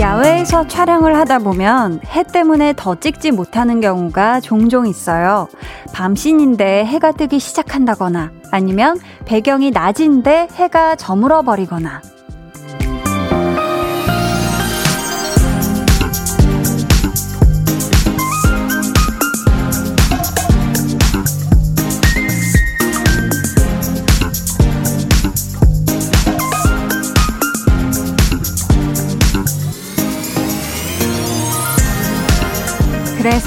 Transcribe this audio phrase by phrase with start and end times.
[0.00, 5.48] 야외에서 촬영을 하다 보면 해 때문에 더 찍지 못하는 경우가 종종 있어요.
[5.92, 12.00] 밤신인데 해가 뜨기 시작한다거나 아니면 배경이 낮인데 해가 저물어 버리거나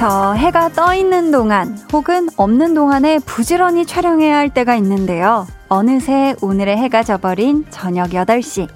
[0.01, 5.45] 그래서 해가 떠 있는 동안 혹은 없는 동안에 부지런히 촬영해야 할 때가 있는데요.
[5.69, 8.67] 어느새 오늘의 해가 져버린 저녁 8시.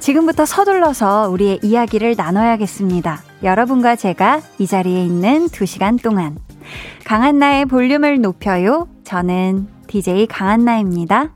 [0.00, 3.22] 지금부터 서둘러서 우리의 이야기를 나눠야겠습니다.
[3.42, 6.36] 여러분과 제가 이 자리에 있는 2시간 동안.
[7.06, 8.86] 강한나의 볼륨을 높여요.
[9.02, 11.30] 저는 DJ 강한나입니다.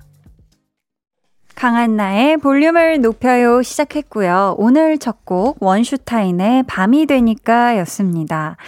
[1.55, 4.57] 강한나의 볼륨을 높여요 시작했고요.
[4.59, 8.59] 오늘 첫 곡 원슈타인의 밤이 되니까 였습니다.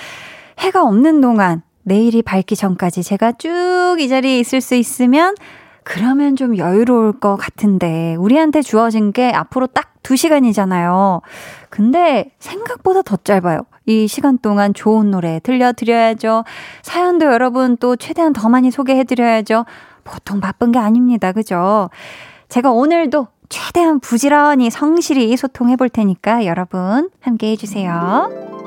[0.63, 5.35] 해가 없는 동안 내일이 밝기 전까지 제가 쭉 이 자리에 있을 수 있으면
[5.85, 11.21] 그러면 좀 여유로울 것 같은데 우리한테 주어진 게 앞으로 딱 2시간이잖아요.
[11.69, 13.63] 근데 생각보다 더 짧아요.
[13.87, 16.45] 이 시간 동안 좋은 노래 들려드려야죠.
[16.83, 19.65] 사연도 여러분 또 최대한 더 많이 소개해드려야죠.
[20.05, 21.33] 보통 바쁜 게 아닙니다.
[21.33, 21.91] 그죠?
[22.49, 28.62] 제가 오늘도 최대한 부지런히 성실히 소통해 볼 테니까 여러분 함께 해주세요.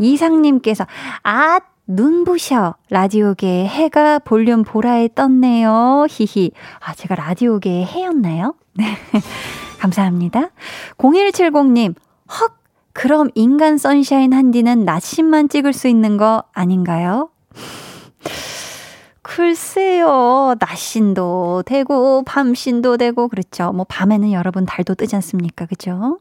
[0.00, 0.86] 이상님께서,
[1.22, 2.76] 아, 눈부셔.
[2.90, 6.06] 라디오계의 해가 볼륨 보라에 떴네요.
[6.08, 6.52] 히히.
[6.80, 8.54] 아, 제가 라디오계의 해였나요?
[8.74, 8.96] 네.
[9.80, 10.50] 감사합니다.
[10.98, 11.94] 0170님,
[12.30, 12.56] 헉!
[12.92, 17.30] 그럼 인간 선샤인 한디는 낮신만 찍을 수 있는 거 아닌가요?
[19.32, 23.70] 글쎄요, 낮신도 되고, 밤신도 되고, 그렇죠.
[23.70, 25.66] 뭐, 밤에는 여러분 달도 뜨지 않습니까?
[25.66, 26.18] 그죠?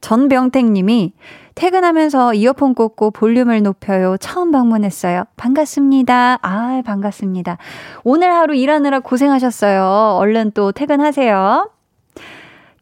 [0.00, 1.12] 전병택 님이
[1.56, 4.16] 퇴근하면서 이어폰 꽂고 볼륨을 높여요.
[4.20, 5.24] 처음 방문했어요.
[5.36, 6.38] 반갑습니다.
[6.40, 7.58] 아, 반갑습니다.
[8.04, 10.16] 오늘 하루 일하느라 고생하셨어요.
[10.16, 11.68] 얼른 또 퇴근하세요.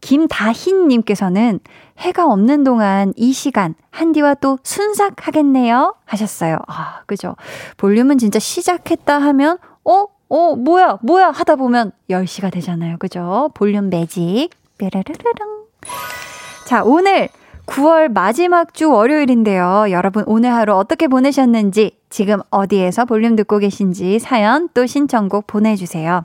[0.02, 1.60] 김다힌님께서는
[1.99, 6.59] 해가 없는 동안 이 시간 한디와 또 순삭 하겠네요 하셨어요.
[6.66, 7.37] 아, 그죠.
[7.77, 10.06] 볼륨은 진짜 시작했다 하면 어?
[10.28, 10.99] 어, 뭐야?
[11.03, 11.31] 뭐야?
[11.31, 12.97] 하다 보면 10시가 되잖아요.
[12.99, 13.50] 그죠?
[13.55, 14.50] 볼륨 매직.
[14.78, 15.66] 뾰라르르릉.
[16.66, 17.28] 자, 오늘
[17.66, 19.86] 9월 마지막 주 월요일인데요.
[19.91, 26.25] 여러분 오늘 하루 어떻게 보내셨는지, 지금 어디에서 볼륨 듣고 계신지 사연 또 신청곡 보내주세요.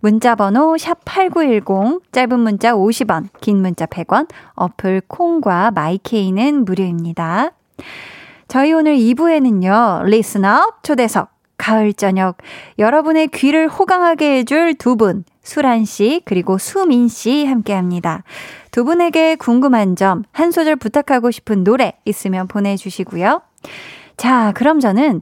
[0.00, 7.52] 문자 번호 샵8910, 짧은 문자 50원, 긴 문자 100원, 어플 콩과 마이 K는 무료입니다.
[8.46, 12.36] 저희 오늘 2부에는요, listener 초대석, 가을 저녁,
[12.78, 18.24] 여러분의 귀를 호강하게 해줄 두 분, 수란 씨, 그리고 수민 씨 함께 합니다.
[18.72, 23.42] 두 분에게 궁금한 점, 한 소절 부탁하고 싶은 노래 있으면 보내주시고요.
[24.16, 25.20] 자, 그럼 저는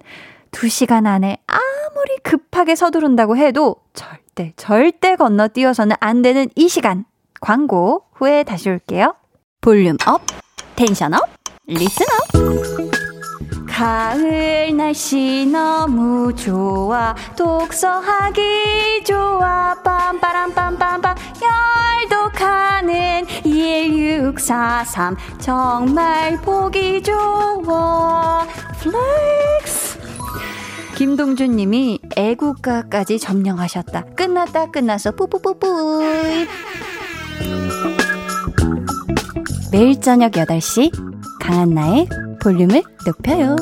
[0.50, 7.04] 두 시간 안에 아무리 급하게 서두른다고 해도 절대, 절대 건너뛰어서는 안 되는 이 시간.
[7.40, 9.16] 광고 후에 다시 올게요.
[9.60, 10.22] 볼륨 up,
[10.76, 11.28] tension up,
[11.66, 12.81] listen up.
[13.82, 17.16] 가을 날씨 너무 좋아.
[17.36, 19.74] 독서하기 좋아.
[19.82, 21.16] 빰빠람빰빰빰.
[22.08, 28.46] 열독하는 1643 정말 보기 좋아.
[28.78, 29.98] flex.
[30.94, 34.04] 김동준 님이 애국가까지 점령하셨다.
[34.14, 35.10] 끝났다 끝났어.
[35.10, 36.04] 뿌뿌뿌뿌.
[39.72, 40.92] 매일 저녁 8시
[41.40, 42.06] 강한나의
[42.42, 43.56] 볼륨을 높여요.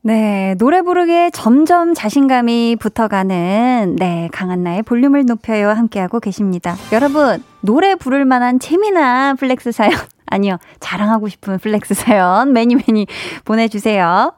[0.00, 5.70] 네, 노래 부르기에 점점 자신감이 붙어가는, 네, 강한나의 볼륨을 높여요.
[5.70, 6.76] 함께하고 계십니다.
[6.92, 9.92] 여러분, 노래 부를 만한 재미난 flex 사연,
[10.26, 13.06] 아니요, 자랑하고 싶은 flex 사연, many many
[13.44, 14.32] 보내주세요.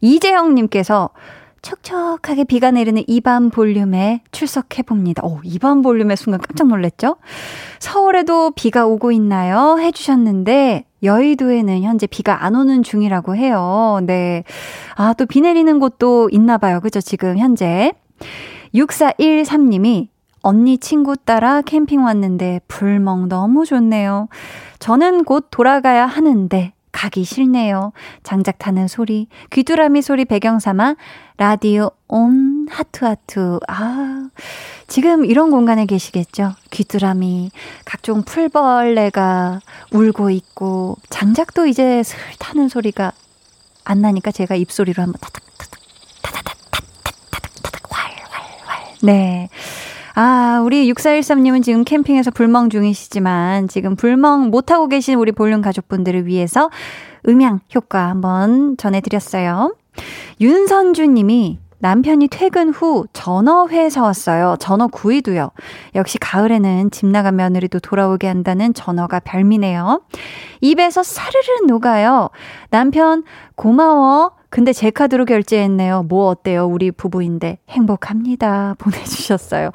[0.00, 1.10] 이재영님께서
[1.60, 5.24] 척척하게 비가 내리는 이밤 볼륨에 출석해봅니다.
[5.24, 7.16] 오, 이밤 볼륨에 순간 깜짝 놀랐죠?
[7.80, 9.78] 서울에도 비가 오고 있나요?
[9.78, 14.00] 해주셨는데, 여의도에는 현재 비가 안 오는 중이라고 해요.
[14.04, 14.44] 네.
[14.96, 16.80] 아, 또 비 내리는 곳도 있나 봐요.
[16.80, 17.00] 그죠?
[17.00, 17.92] 지금 현재.
[18.74, 20.08] 6413님이
[20.42, 24.28] 언니 친구 따라 캠핑 왔는데 불멍 너무 좋네요.
[24.78, 27.92] 저는 곧 돌아가야 하는데 가기 싫네요.
[28.22, 30.96] 장작 타는 소리, 귀뚜라미 소리 배경 삼아
[31.36, 33.58] 라디오 on 하트 하트.
[33.68, 34.28] 아,
[34.88, 36.54] 지금 이런 공간에 계시겠죠?
[36.70, 37.50] 귀뚜라미,
[37.84, 39.60] 각종 풀벌레가
[39.92, 43.12] 울고 있고, 장작도 이제 슬 타는 소리가
[43.84, 45.72] 안 나니까 제가 입소리로 한번 타닥, 타닥,
[46.22, 46.42] 타닥,
[46.72, 48.94] 타닥, 타닥, 타닥, 활, 활, 활.
[49.02, 49.50] 네.
[50.14, 56.70] 아, 우리 6413님은 지금 캠핑에서 불멍 중이시지만 지금 불멍 못하고 계신 우리 볼륨 가족분들을 위해서
[57.28, 59.76] 음향 효과 한번 전해드렸어요.
[60.40, 64.56] 윤선주 님이 남편이 퇴근 후 전어회 사왔어요.
[64.58, 65.50] 전어 구이도요.
[65.94, 70.02] 역시 가을에는 집 나간 며느리도 돌아오게 한다는 전어가 별미네요.
[70.60, 72.30] 입에서 사르르 녹아요.
[72.70, 73.22] 남편
[73.54, 74.32] 고마워.
[74.50, 76.04] 근데 제 카드로 결제했네요.
[76.04, 76.66] 뭐 어때요?
[76.66, 78.76] 우리 부부인데 행복합니다.
[78.80, 79.70] 보내주셨어요.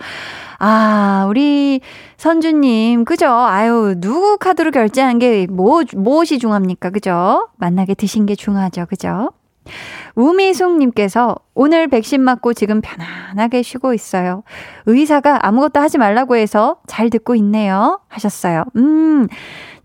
[0.60, 1.82] 아, 우리
[2.18, 3.28] 선주님, 그죠?
[3.30, 6.90] 아유, 누구 카드로 결제한 게 뭐, 무엇이 중합니까?
[6.90, 7.50] 그죠?
[7.58, 8.86] 만나게 드신 게 중하죠.
[8.88, 9.32] 그죠?
[10.16, 14.44] 우미숙님께서 오늘 백신 맞고 지금 편안하게 쉬고 있어요.
[14.86, 18.00] 의사가 아무것도 하지 말라고 해서 잘 듣고 있네요.
[18.08, 18.64] 하셨어요.
[18.76, 19.28] 음,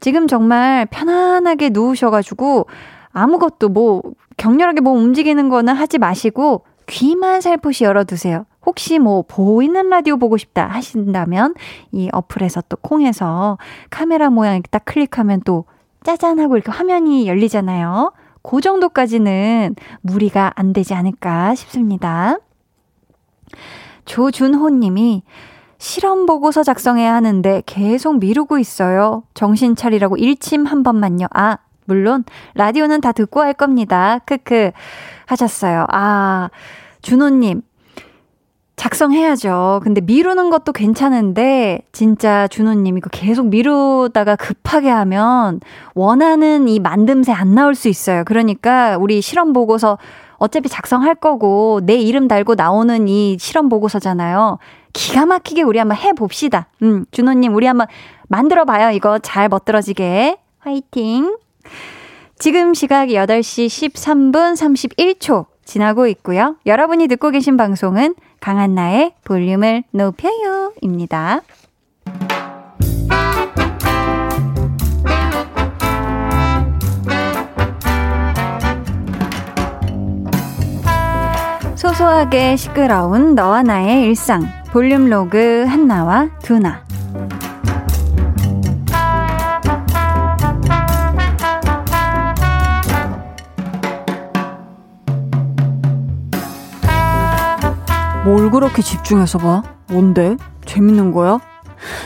[0.00, 2.66] 지금 정말 편안하게 누우셔가지고
[3.12, 4.02] 아무것도 뭐
[4.36, 8.46] 격렬하게 뭐 움직이는 거는 하지 마시고 귀만 살포시 열어두세요.
[8.64, 11.54] 혹시 뭐 보이는 라디오 보고 싶다 하신다면
[11.92, 13.58] 이 어플에서 또 콩에서
[13.90, 15.64] 카메라 모양 이렇게 딱 클릭하면 또
[16.04, 18.12] 짜잔 하고 이렇게 화면이 열리잖아요.
[18.42, 22.38] 그 정도까지는 무리가 안 되지 않을까 싶습니다.
[24.04, 25.22] 조준호 님이
[25.78, 29.22] 실험 보고서 작성해야 하는데 계속 미루고 있어요.
[29.34, 31.26] 정신 차리라고 일침 한 번만요.
[31.32, 32.24] 아, 물론
[32.54, 34.18] 라디오는 다 듣고 할 겁니다.
[34.26, 34.72] 크크
[35.26, 35.86] 하셨어요.
[35.90, 36.50] 아,
[37.02, 37.62] 준호님.
[38.78, 39.80] 작성해야죠.
[39.82, 45.60] 근데 미루는 것도 괜찮은데, 진짜 준호님 이거 계속 미루다가 급하게 하면
[45.94, 48.22] 원하는 이 만듦새 안 나올 수 있어요.
[48.24, 49.98] 그러니까 우리 실험 보고서
[50.36, 54.58] 어차피 작성할 거고, 내 이름 달고 나오는 이 실험 보고서잖아요.
[54.92, 56.68] 기가 막히게 우리 한번 해 봅시다.
[56.82, 57.88] 음, 준호님, 우리 한번
[58.28, 58.92] 만들어 봐요.
[58.92, 60.38] 이거 잘 멋들어지게.
[60.60, 61.36] 화이팅!
[62.38, 66.56] 지금 시각 8시 13분 31초 지나고 있고요.
[66.64, 68.14] 여러분이 듣고 계신 방송은
[68.48, 71.42] 강한나의 볼륨을 높여요 입니다.
[81.76, 86.87] 소소하게 시끄러운 너와 나의 일상 볼륨 로그 한나와 두나
[98.28, 99.62] 뭘 그렇게 집중해서 봐?
[99.86, 100.36] 뭔데?
[100.66, 101.38] 재밌는 거야?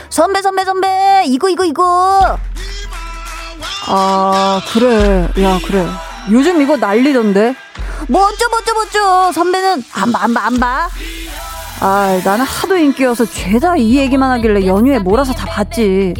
[0.09, 1.23] 선배 선배 선배!
[1.25, 2.37] 이거 이거 이거!
[3.87, 5.27] 아 그래.
[5.41, 5.85] 야 그래.
[6.31, 7.53] 요즘 이거 난리던데?
[8.07, 10.87] 뭐죠 뭐죠 뭐죠 선배는 안 봐 안 봐 안 봐.
[11.81, 16.13] 아 나는 하도 인기여서 죄다 이 얘기만 하길래 연휴에 몰아서 다 봤지.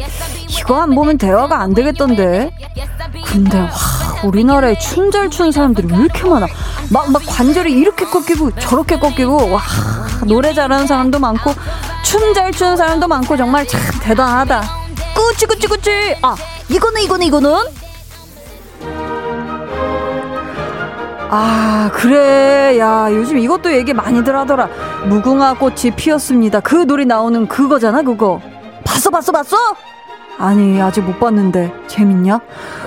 [0.50, 2.50] 이거 안 보면 대화가 안 되겠던데?
[3.24, 3.70] 근데 와
[4.24, 6.46] 우리나라에 춤잘 추는 사람들이 왜 이렇게 많아?
[6.90, 9.60] 막, 막 관절이 이렇게 꺾이고 저렇게 꺾이고 와
[10.26, 11.52] 노래 잘하는 사람도 많고
[12.02, 14.62] 춤 잘 추는 사람도 많고 정말 참 대단하다.
[15.14, 15.90] 꾸찌 꾸찌 꾸찌.
[16.22, 16.34] 아
[16.68, 17.50] 이거는 이거는 이거는?
[21.30, 22.78] 아 그래.
[22.78, 24.68] 야 요즘 이것도 얘기 많이들 하더라.
[25.06, 26.60] 무궁화 꽃이 피었습니다.
[26.60, 28.40] 그 노래 나오는 그거잖아 그거.
[28.84, 29.56] 봤어 봤어 봤어
[30.38, 31.72] 아니 아직 못 봤는데.
[31.86, 32.40] 재밌냐?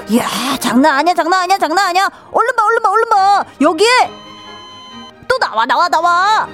[0.10, 0.26] 이야
[0.60, 2.10] 장난 아니야 장난 아니야 장난 아니야.
[2.32, 3.46] 얼른 봐 얼른 봐 얼른 봐.
[3.62, 3.88] 여기에
[5.28, 6.48] 또 나와 나와 나와.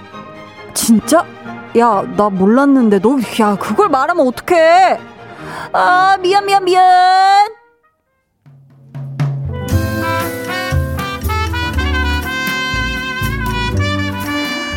[0.74, 1.26] 진짜?
[1.78, 5.00] 야 나 몰랐는데 너 야 그걸 말하면 어떡해?
[5.74, 6.84] 아 미안 미안 미안.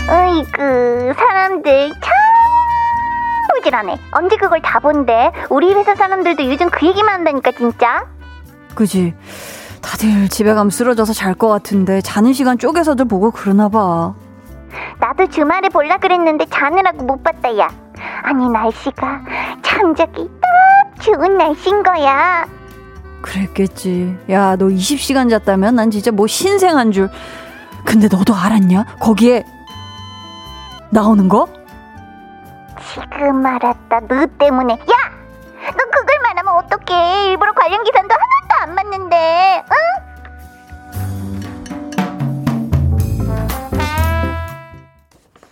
[0.09, 2.13] 으이그 사람들 참
[3.67, 3.99] 부질하네.
[4.13, 5.33] 언제 그걸 다 본대?
[5.51, 8.05] 우리 회사 사람들도 요즘 그 얘기만 한다니까 진짜.
[8.75, 9.15] 그지.
[9.83, 14.15] 다들 집에 가면 쓰러져서 잘 것 같은데 자는 시간 쪼개서들 보고 그러나 봐.
[15.01, 17.69] 나도 주말에 볼라 그랬는데 자느라고 못 봤다 야.
[18.23, 19.21] 아니 날씨가
[19.63, 22.47] 잠자기 딱 좋은 날씨인 거야.
[23.23, 24.17] 그랬겠지.
[24.31, 27.09] 야, 너 20시간 잤다면 난 진짜 뭐 신생한 줄.
[27.85, 28.85] 근데 너도 알았냐?
[29.01, 29.45] 거기에
[30.91, 31.49] 나오는 거?
[32.93, 34.01] 지금 알았다.
[34.09, 34.75] 너 때문에.
[34.75, 35.11] 야!
[35.67, 37.31] 너 그걸 말하면 어떡해.
[37.31, 39.65] 일부러 관련 기사도 하나도 안 봤는데.
[39.71, 40.07] 응?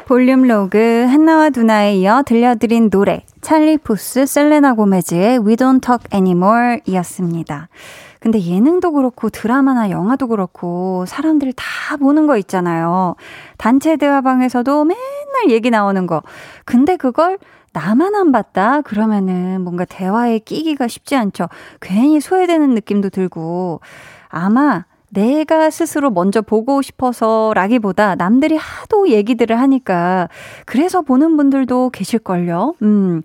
[0.07, 6.81] 볼륨 로그 한나와 두나에 이어 들려드린 노래 찰리 푸스 셀레나 고메즈의 We Don't Talk Anymore
[6.85, 7.69] 이었습니다.
[8.25, 13.17] 근데 예능도 그렇고 드라마나 영화도 그렇고 사람들 다 보는 거 있잖아요.
[13.59, 16.23] 단체 대화방에서도 맨날 얘기 나오는 거.
[16.65, 17.37] 근데 그걸
[17.75, 18.81] 나만 안 봤다?
[18.81, 21.49] 그러면은 뭔가 대화에 끼기가 쉽지 않죠.
[21.83, 23.83] 괜히 소외되는 느낌도 들고.
[24.31, 30.31] 아마 내가 스스로 먼저 보고 싶어서 라기보다 남들이 하도 얘기들을 하니까
[30.65, 32.77] 그래서 보는 분들도 계실걸요.
[32.81, 33.21] 음.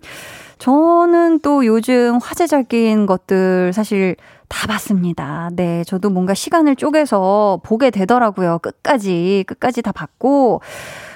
[0.58, 4.14] 저는 또 요즘 화제적인 것들 사실
[4.50, 5.48] 다 봤습니다.
[5.54, 5.82] 네.
[5.84, 8.58] 저도 뭔가 시간을 쪼개서 보게 되더라고요.
[8.58, 10.60] 끝까지, 끝까지 다 봤고.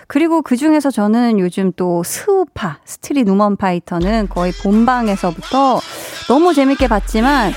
[0.07, 5.81] 그리고 그 중에서 저는 요즘 또 스우파, 스트릿 우먼 파이터는 거의 본방에서부터
[6.29, 7.53] 너무 재밌게 봤지만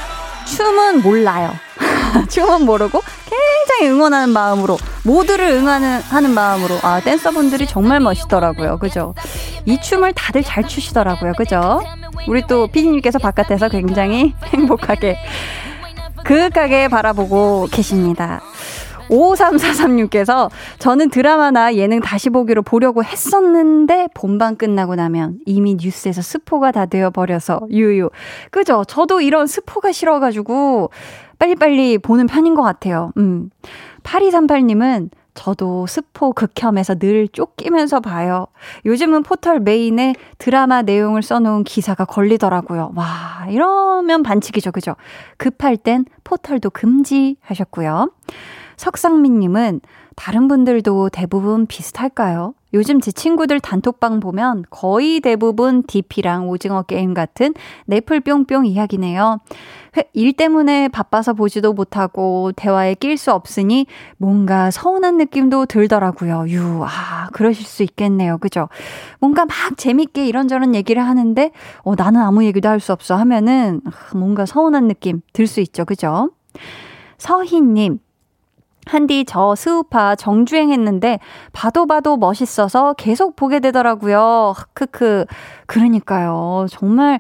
[0.48, 1.52] 춤은 몰라요.
[2.30, 8.78] 춤은 모르고 굉장히 응원하는 마음으로 모두를 응하는 하는 마음으로 아 댄서분들이 정말 멋있더라고요.
[8.78, 9.14] 그죠?
[9.66, 11.34] 이 춤을 다들 잘 추시더라고요.
[11.34, 11.82] 그죠?
[12.28, 15.18] 우리 또 피디님께서 바깥에서 굉장히 행복하게
[16.24, 18.42] 그윽하게 바라보고 계십니다.
[19.10, 20.50] 5343님께서
[20.80, 27.62] 저는 드라마나 예능 다시 보기로 보려고 했었는데 본방 끝나고 나면 이미 뉴스에서 스포가 다 되어버려서
[27.70, 28.10] 유유.
[28.52, 28.84] 그죠?
[28.86, 30.90] 저도 이런 스포가 싫어가지고
[31.40, 33.12] 빨리빨리 보는 편인 것 같아요.
[33.18, 33.50] 음.
[34.04, 38.48] 8238님은 저도 스포 극혐에서 늘 쫓기면서 봐요.
[38.86, 42.94] 요즘은 포털 메인에 드라마 내용을 써놓은 기사가 걸리더라고요.
[42.96, 44.72] 와, 이러면 반칙이죠.
[44.72, 44.96] 그죠?
[45.38, 48.12] 급할 땐 포털도 금지 하셨고요.
[48.78, 49.82] 석상민님은
[50.18, 52.54] 다른 분들도 대부분 비슷할까요?
[52.74, 57.54] 요즘 제 친구들 단톡방 보면 거의 대부분 DP랑 오징어 게임 같은
[57.86, 59.40] 넷플 뿅뿅 이야기네요.
[60.14, 63.86] 일 때문에 바빠서 보지도 못하고 대화에 낄 수 없으니
[64.18, 66.46] 뭔가 서운한 느낌도 들더라고요.
[66.50, 68.38] 유, 아, 그러실 수 있겠네요.
[68.40, 68.68] 그죠?
[69.20, 71.52] 뭔가 막 재밌게 이런저런 얘기를 하는데,
[71.84, 73.82] 어, 나는 아무 얘기도 할 수 없어 하면은
[74.14, 75.86] 뭔가 서운한 느낌 들 수 있죠.
[75.86, 76.32] 그죠?
[77.18, 78.00] 서희님,
[78.88, 81.20] 한디 저 스우파 정주행 했는데
[81.54, 84.54] 봐도 봐도 멋있어서 계속 보게 되더라고요.
[84.74, 85.26] 크크.
[85.66, 86.68] 그러니까요.
[86.70, 87.20] 정말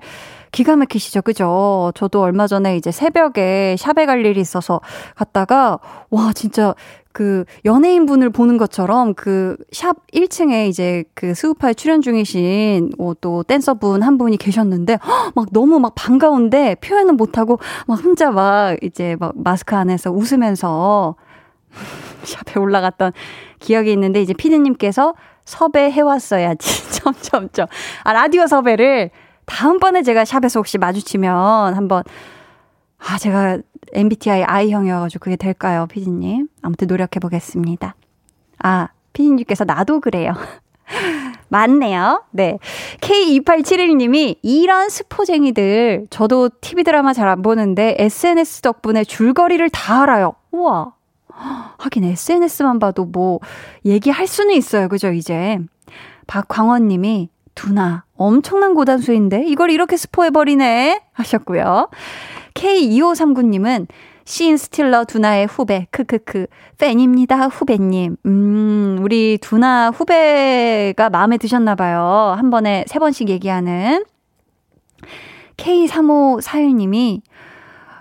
[0.51, 1.21] 기가 막히시죠.
[1.21, 1.91] 그죠?
[1.95, 4.81] 저도 얼마 전에 이제 새벽에 샵에 갈 일이 있어서
[5.15, 6.74] 갔다가 와 진짜
[7.12, 14.01] 그 연예인분을 보는 것처럼 그 샵 1층에 이제 그 스우파에 출연 중이신 어, 또 댄서분
[14.03, 15.00] 한 분이 계셨는데
[15.36, 21.15] 막 너무 막 반가운데 표현은 못하고 막 혼자 막 이제 막 마스크 안에서 웃으면서
[22.24, 23.12] 샵에 올라갔던
[23.60, 25.13] 기억이 있는데 이제 피디님께서
[25.46, 26.91] 섭외해왔어야지.
[26.91, 27.67] 점점점.
[28.03, 29.12] 아, 라디오 섭외를
[29.46, 32.03] 다음번에 제가 샵에서 혹시 마주치면 한번,
[33.00, 33.60] 아, 제가
[33.93, 36.48] MBTI I형이어가지고 그게 될까요, 피디님?
[36.62, 37.96] 아무튼 노력해보겠습니다.
[38.60, 40.34] 아, 피디님께서 나도 그래요.
[41.50, 42.24] 맞네요.
[42.31, 42.60] 네.
[43.00, 50.34] K2871님이 이런 스포쟁이들, 저도 TV 드라마 잘 안 보는데 SNS 덕분에 줄거리를 다 알아요.
[50.51, 50.93] 우와.
[51.77, 53.39] 하긴 SNS만 봐도 뭐
[53.86, 54.88] 얘기할 수는 있어요.
[54.88, 55.60] 그죠, 이제.
[56.27, 61.89] 박광원 님이 두나 엄청난 고단수인데 이걸 이렇게 스포해 버리네 하셨고요.
[62.53, 63.88] K2539 님은
[64.25, 66.48] 시인 스틸러 두나의 후배, 크크크.
[66.77, 68.17] 팬입니다, 후배님.
[68.25, 72.36] 음, 우리 두나 후배가 마음에 드셨나봐요.
[72.38, 74.03] 한 번에 세 번씩 얘기하는.
[75.56, 77.22] K3541님이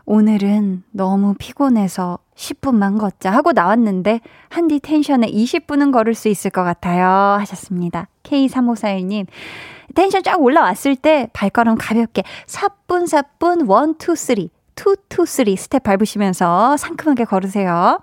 [0.04, 7.06] 오늘은 너무 피곤해서 10분만 걷자 하고 나왔는데 한디 텐션에 20분은 걸을 수 있을 것 같아요
[7.40, 8.08] 하셨습니다.
[8.22, 9.26] K3541님
[9.94, 16.76] 텐션 쫙 올라왔을 때 발걸음 가볍게 사뿐사뿐 1, 2, 3 2, 2, 3 스텝 밟으시면서
[16.76, 18.00] 상큼하게 걸으세요.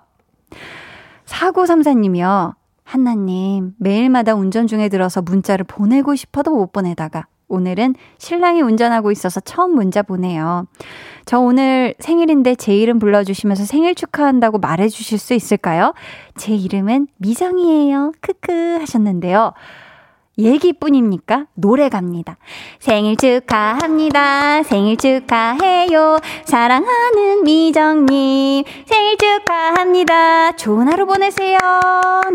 [1.26, 2.54] 4934님이요.
[2.82, 9.74] 한나님, 매일마다 운전 중에 들어서 문자를 보내고 싶어도 못 보내다가 오늘은 신랑이 운전하고 있어서 처음
[9.74, 10.66] 문자 보내요.
[11.24, 15.94] 저 오늘 생일인데 제 이름 불러주시면서 생일 축하한다고 말해주실 수 있을까요?
[16.36, 18.12] 제 이름은 미정이에요.
[18.20, 19.52] 크크 하셨는데요.
[20.36, 21.46] 얘기뿐입니까?
[21.54, 22.36] 노래 갑니다.
[22.80, 24.64] 생일 축하합니다.
[24.64, 26.18] 생일 축하해요.
[26.44, 28.64] 사랑하는 미정님.
[28.84, 30.52] 생일 축하합니다.
[30.56, 31.58] 좋은 하루 보내세요.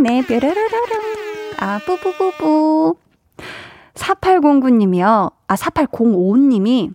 [0.02, 1.02] 네, 뾰로로로롱.
[1.60, 3.09] 아, 뿌뿌뿌뿌.
[4.00, 5.32] 4809님이요.
[5.48, 6.94] 아, 4805님이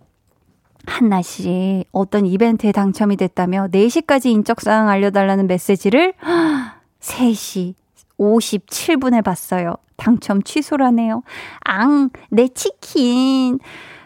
[0.87, 6.13] 한나 씨, 어떤 이벤트에 당첨이 됐다며 4시까지 인적사항 알려달라는 메시지를
[6.99, 7.73] 3시
[8.19, 9.75] 57분에 봤어요.
[9.97, 11.23] 당첨 취소라네요.
[11.61, 13.59] 앙, 내 치킨.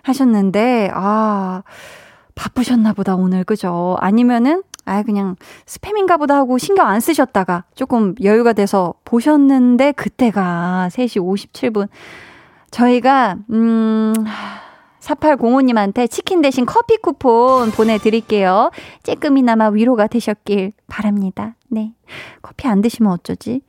[0.03, 1.63] 하셨는데, 아,
[2.35, 3.97] 바쁘셨나 보다, 오늘, 그죠?
[3.99, 11.21] 아니면은, 아, 그냥 스팸인가 보다 하고 신경 안 쓰셨다가 조금 여유가 돼서 보셨는데, 그때가 3시
[11.21, 11.89] 57분.
[12.71, 14.13] 저희가, 음,
[14.99, 18.71] 4805님한테 치킨 대신 커피 쿠폰 보내드릴게요.
[19.03, 21.55] 쬐끔이나마 위로가 되셨길 바랍니다.
[21.69, 21.93] 네.
[22.41, 23.61] 커피 안 드시면 어쩌지?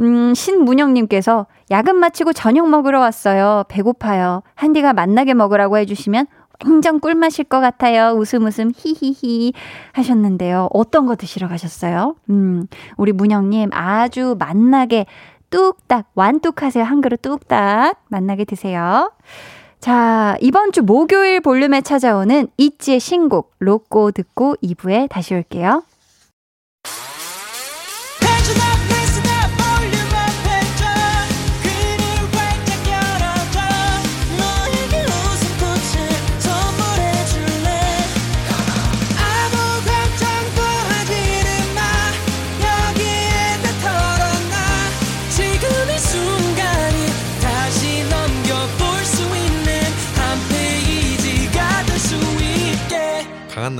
[0.00, 3.64] 음, 신문영님께서 야근 마치고 저녁 먹으러 왔어요.
[3.68, 4.42] 배고파요.
[4.54, 6.26] 한디가 만나게 먹으라고 해주시면
[6.64, 8.12] 완전 꿀맛일 것 같아요.
[8.12, 9.52] 웃음 웃음 히히히
[9.92, 10.68] 하셨는데요.
[10.72, 12.14] 어떤 거 드시러 가셨어요?
[12.30, 15.06] 음, 우리 문영님 아주 맛나게
[15.54, 16.82] 뚝딱 완뚝하세요.
[16.82, 19.12] 한 그릇 뚝딱 만나게 드세요.
[19.78, 25.84] 자, 이번 주 목요일 볼륨에 찾아오는 이지의 신곡 로꼬 듣고 2부에 다시 올게요.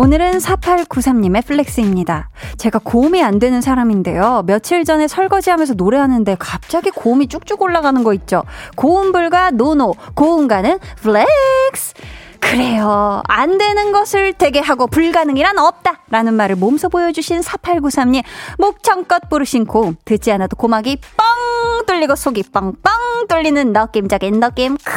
[0.00, 2.30] 오늘은 4893님의 flex입니다.
[2.56, 4.44] 제가 고음이 안 되는 사람인데요.
[4.46, 8.42] 며칠 전에 설거지하면서 노래하는데 갑자기 고음이 쭉쭉 올라가는 거 있죠.
[8.76, 11.92] 고음 불가 no no, 고음 가능 flex.
[12.40, 13.22] 그래요.
[13.28, 16.00] 안 되는 것을 되게 하고 불가능이란 없다.
[16.08, 18.22] 라는 말을 몸소 보여주신 4893님.
[18.56, 19.96] 목청껏 부르신 고음.
[20.06, 24.78] 듣지 않아도 고막이 뻥 뚫리고 속이 뻥뻥 뚫리는 느낌적인 느낌.
[24.78, 24.92] 크,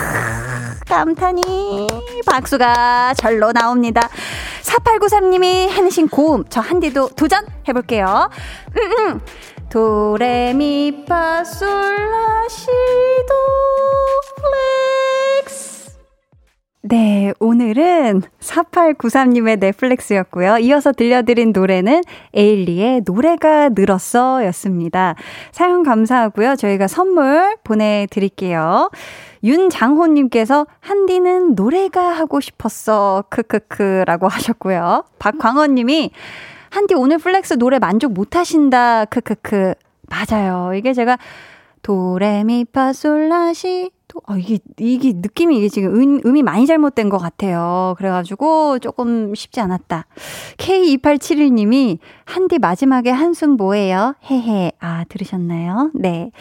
[0.88, 1.88] 감탄이.
[2.25, 4.10] 박수가 절로 나옵니다.
[4.74, 6.44] 4893님이 해내신 고음.
[6.50, 8.30] 저 한디도 도전해볼게요.
[8.77, 9.22] 음, 음.
[9.70, 11.03] 도레미파솔라시도
[15.46, 15.93] flex.
[16.84, 20.58] 네, 오늘은 4893님의 flex였고요.
[20.60, 22.03] 이어서 들려드린 노래는
[22.34, 25.15] 에일리의 노래가 늘었어 였습니다.
[25.51, 26.56] 사연 감사하고요.
[26.56, 28.89] 저희가 선물 보내드릴게요.
[29.43, 33.25] 윤장호님께서 한디는 노래가 하고 싶었어.
[33.29, 35.03] 크크크 라고 하셨고요.
[35.19, 36.12] 박광원님이
[36.69, 39.06] 한디 오늘 flex 노래 만족 못 하신다.
[39.06, 39.73] 크크크.
[40.10, 40.73] 맞아요.
[40.73, 41.17] 이게 제가
[41.84, 47.95] 도레미파솔라시 또, 아, 이게, 이게 느낌이 이게 지금 음, 음이 많이 잘못된 것 같아요.
[47.97, 50.06] 그래가지고 조금 쉽지 않았다.
[50.58, 54.15] K2871님이 한디 마지막에 한숨 뭐예요?
[54.29, 54.73] 헤헤.
[54.79, 55.91] 아, 들으셨나요?
[55.93, 56.32] 네.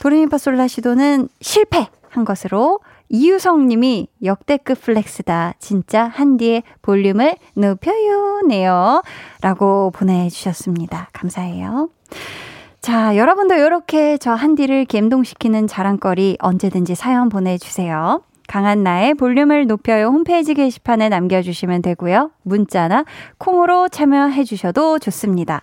[0.00, 5.54] 도레미파솔라시도는 실패 한 것으로 이유성 님이 역대급 flex다.
[5.58, 8.42] 진짜 한디의 볼륨을 높여요.
[8.46, 9.02] 네요.
[9.40, 11.08] 라고 보내주셨습니다.
[11.12, 11.88] 감사해요.
[12.80, 18.22] 자, 여러분도 이렇게 저 한디를 감동시키는 자랑거리 언제든지 사연 보내주세요.
[18.48, 22.32] 강한 나의 볼륨을 높여요 홈페이지 게시판에 남겨주시면 되고요.
[22.42, 23.04] 문자나
[23.36, 25.62] 콩으로 참여해 주셔도 좋습니다.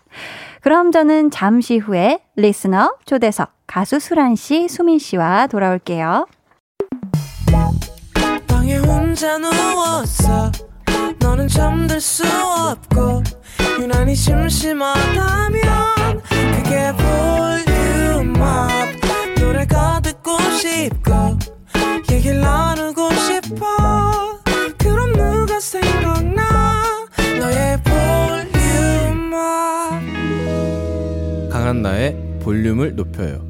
[0.61, 6.27] 그럼 저는 잠시 후에 리스너 초대석 가수 수란 씨, 수민 씨와 돌아올게요.
[31.65, 33.43] 강한나의 볼륨을 높여요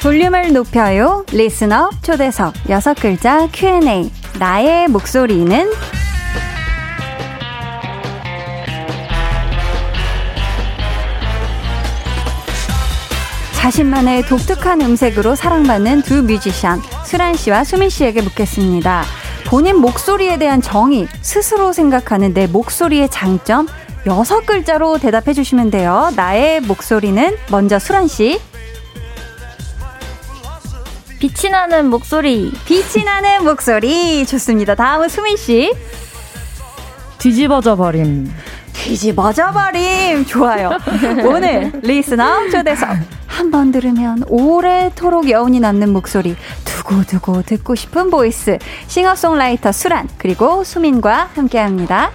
[0.00, 1.26] 볼륨을 높여요.
[1.32, 4.08] 리스너 초대석 여섯 글자 Q&A.
[4.38, 5.68] 나의 목소리는
[13.68, 19.04] 자신만의 독특한 음색으로 사랑받는 두 뮤지션 수란 씨와 수민 씨에게 묻겠습니다.
[19.46, 23.68] 본인 목소리에 대한 정의, 스스로 생각하는 내 목소리의 장점
[24.06, 26.10] 여섯 글자로 대답해 주시면 돼요.
[26.16, 28.40] 나의 목소리는 먼저 수란 씨.
[31.18, 32.50] 빛이 나는 목소리.
[32.64, 34.24] 빛이 나는 목소리.
[34.24, 34.76] 좋습니다.
[34.76, 35.74] 다음은 수민 씨.
[37.18, 38.32] 뒤집어져 버림.
[38.84, 40.24] 뒤집어져 버림.
[40.26, 40.70] 좋아요.
[41.24, 42.88] 오늘 리스너 초대석.
[43.26, 46.36] 한 번 들으면 오래도록 여운이 남는 목소리.
[46.64, 48.58] 두고두고 듣고 싶은 voice.
[48.88, 50.08] 싱어송라이터 수란.
[50.18, 52.10] 그리고 수민과 함께 합니다.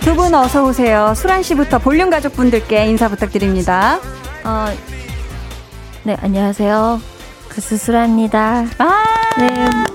[0.00, 1.12] 두 분 어서 오세요.
[1.14, 4.00] 수란 씨부터 볼륨 가족분들께 인사 부탁드립니다.
[4.44, 4.66] 어,
[6.04, 7.00] 네, 안녕하세요.
[7.58, 8.64] 가수 수란입니다.
[8.78, 9.04] 아,
[9.40, 9.48] 네,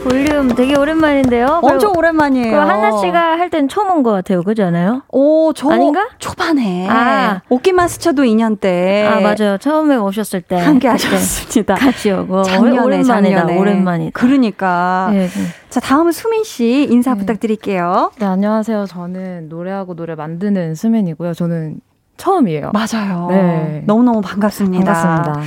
[0.04, 1.62] 볼륨 되게 오랜만인데요.
[1.64, 2.52] 엄청 오랜만이에요.
[2.52, 4.42] 그리고 한나 씨가 할 땐 처음 온 것 같아요.
[4.44, 5.04] 그렇지 않아요?
[5.10, 6.10] 오, 저 아닌가?
[6.20, 7.42] 초반에 아.
[7.48, 9.58] 옷깃만 스쳐도 인연 때 아, 맞아요.
[9.60, 10.56] 처음에 오셨을 때.
[10.58, 10.62] 네.
[10.62, 11.76] 함께 하셨습니다.
[11.76, 12.44] 같이 오고.
[12.44, 13.58] 작년에 오랜만이다, 작년에.
[13.58, 14.12] 오랜만이다.
[14.20, 15.44] 그러니까 네, 네.
[15.70, 18.12] 자 다음은 수민 씨 인사 부탁드릴게요.
[18.20, 18.88] 네, 안녕하세요.
[18.88, 21.34] 저는 노래하고 노래 만드는 수민이고요.
[21.34, 21.78] 저는
[22.18, 22.72] 처음이에요.
[22.74, 23.28] 맞아요.
[23.30, 23.84] 네.
[23.86, 24.92] 너무너무 반갑습니다.
[24.94, 25.42] 반갑습니다.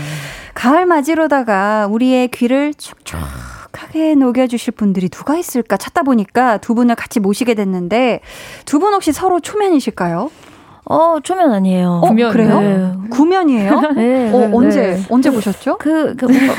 [0.56, 7.54] 가을 맞이로다가 우리의 귀를 촉촉하게 녹여주실 분들이 누가 있을까 찾다 보니까 두 분을 같이 모시게
[7.54, 8.20] 됐는데
[8.64, 10.30] 두 분 혹시 서로 초면이실까요?
[10.88, 12.00] 어, 초면 아니에요.
[12.02, 12.32] 어, 구면.
[12.32, 12.60] 그래요?
[12.60, 12.92] 네.
[13.10, 13.80] 구면이에요?
[13.96, 15.02] 네, 어, 네, 언제 네.
[15.10, 15.76] 언제 보셨죠?
[15.78, 16.54] 그, 그, 뭔가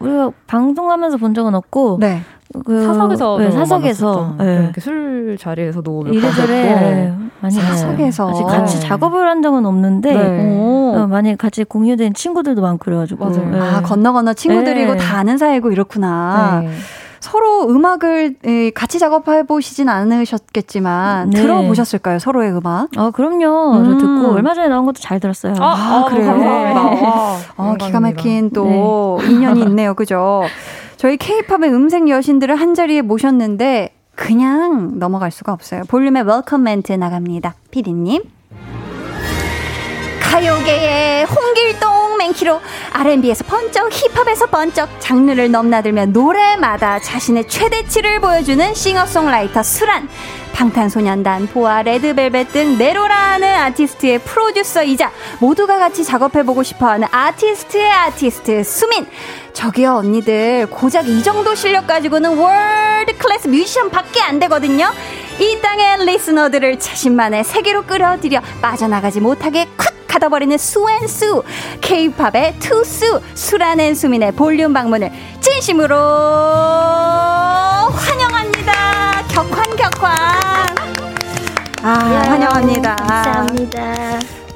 [0.00, 1.98] 우리가 방송하면서 본 적은 없고.
[2.00, 2.22] 네.
[2.64, 4.34] 그, 사석에서 네, 사석에서.
[4.38, 4.60] 네.
[4.64, 6.62] 이렇게 술 자리에서도 몇 이래저래.
[6.62, 8.30] 네, 많이 사석에서.
[8.30, 8.86] 아직 같이 네.
[8.86, 10.56] 작업을 한 적은 없는데 네.
[10.58, 10.94] 오.
[10.96, 13.28] 어, 많이 같이 공유된 친구들도 많고 그래가지고.
[13.30, 13.60] 네.
[13.60, 14.98] 아 건너 건너 친구들이고 네.
[14.98, 16.60] 다 아는 사이고 이렇구나.
[16.62, 16.70] 네.
[17.20, 21.40] 서로 음악을 에, 같이 작업해 보시진 않으셨겠지만 네.
[21.40, 22.18] 들어보셨을까요?
[22.20, 22.88] 서로의 음악?
[22.96, 23.72] 어 그럼요.
[23.84, 23.98] 저 음.
[23.98, 25.54] 듣고 얼마 전에 나온 것도 잘 들었어요.
[25.58, 26.26] 아, 그래요?
[26.26, 27.06] 감사합니다.
[27.08, 29.30] 와, 어, 기가 막힌 또 네.
[29.32, 29.94] 인연이 있네요.
[29.94, 30.44] 그죠?
[30.96, 35.82] 저희 케이팝의 음색 여신들을 한 자리에 모셨는데 그냥 넘어갈 수가 없어요.
[35.88, 37.54] 볼륨의 welcome 멘트 나갑니다.
[37.70, 38.22] 피디님.
[40.22, 42.60] 가요계의 홍길동 맹키로
[42.92, 50.08] R&B에서 번쩍 힙합에서 번쩍 장르를 넘나들며 노래마다 자신의 최대치를 보여주는 싱어송라이터 수란
[50.56, 59.06] 방탄소년단 보아 레드벨벳 등 내로라하는 아티스트의 프로듀서이자 모두가 같이 작업해보고 싶어하는 아티스트의 아티스트 수민.
[59.52, 60.68] 저기요 언니들.
[60.70, 64.90] 고작 이 정도 실력 가지고는 world class 뮤지션 밖에 안 되거든요.
[65.38, 71.42] 이 땅의 listener들을 자신만의 세계로 끌어들여 빠져나가지 못하게 콱 가둬버리는 수앤수.
[71.82, 75.96] 케이팝의 two 수 수란 수민의 볼륨 방문을 진심으로
[81.86, 81.92] 아
[82.30, 83.78] 환영합니다 감사합니다.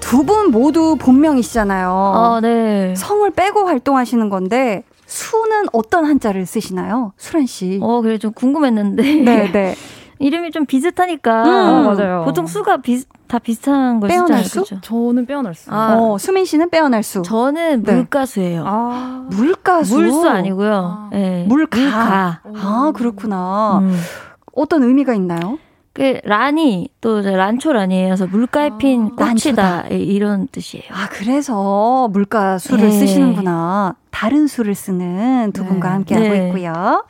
[0.00, 2.94] 두 분 모두 본명이시잖아요 어, 네.
[2.96, 9.50] 성을 빼고 활동하시는 건데 수는 어떤 한자를 쓰시나요 수란 씨 어, 그래 좀 궁금했는데 네,
[9.52, 9.76] 네.
[10.18, 12.24] 이름이 좀 비슷하니까 음, 맞아요.
[12.24, 14.44] 보통 수가 비, 다 비슷한 걸 빼어날.
[14.44, 14.60] 수?
[14.62, 14.78] 그죠?
[14.82, 15.70] 저는 빼어날 수.
[15.72, 15.94] 아.
[15.96, 17.22] 어, 수민 씨는 빼어날 수.
[17.22, 17.94] 저는 네.
[17.94, 18.64] 물가수예요.
[18.66, 19.26] 아.
[19.30, 19.94] 물가수.
[19.94, 20.74] 물수 아니고요.
[20.74, 21.08] 아.
[21.10, 21.46] 네.
[21.48, 21.78] 물가.
[21.80, 22.40] 물가.
[22.54, 23.78] 아, 그렇구나.
[23.78, 23.98] 음.
[24.52, 25.58] 어떤 의미가 있나요?
[26.00, 29.84] 그 란이 또 이제 란초 란이에서 물가에 핀 아, 꽃이다 란초다.
[29.90, 30.86] 이- 이런 뜻이에요.
[30.92, 32.90] 아, 그래서 물가 수를 네.
[32.90, 33.96] 쓰시는구나.
[34.10, 35.68] 다른 수를 쓰는 두 네.
[35.68, 36.46] 분과 함께 하고 네.
[36.46, 37.04] 있고요.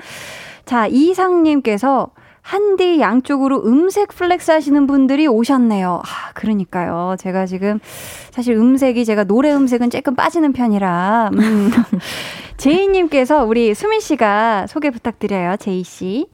[0.66, 2.09] 자, 이상님께서
[2.42, 6.03] 한디 양쪽으로 음색 flex 하시는 분들이 오셨네요.
[6.05, 7.14] 아, 그러니까요.
[7.16, 7.79] 제가 지금
[8.33, 11.31] 사실 음색이 제가 노래 음색은 조금 빠지는 편이라.
[11.35, 11.70] 음.
[12.57, 15.59] 제이님께서 우리 수민 씨가 소개 부탁드려요.
[15.59, 16.26] 제이 씨.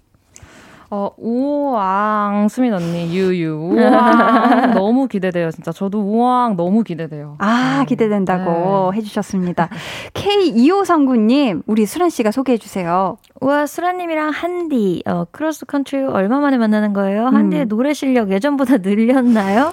[0.89, 7.35] 어, 우왕 수민 언니 유유 우왕 너무 기대돼요 진짜 저도 우왕 너무 기대돼요.
[7.39, 8.99] 아, 음, 기대된다고 네.
[8.99, 9.69] 해주셨습니다.
[10.15, 13.17] K2539님, 우리 수란 씨가 소개해 주세요.
[13.41, 17.27] 우와 수란님이랑 한디 어, 크로스 컨트리 얼마 만에 만나는 거예요?
[17.27, 17.69] 한디의 음.
[17.69, 19.73] 노래 실력 예전보다 늘었나요?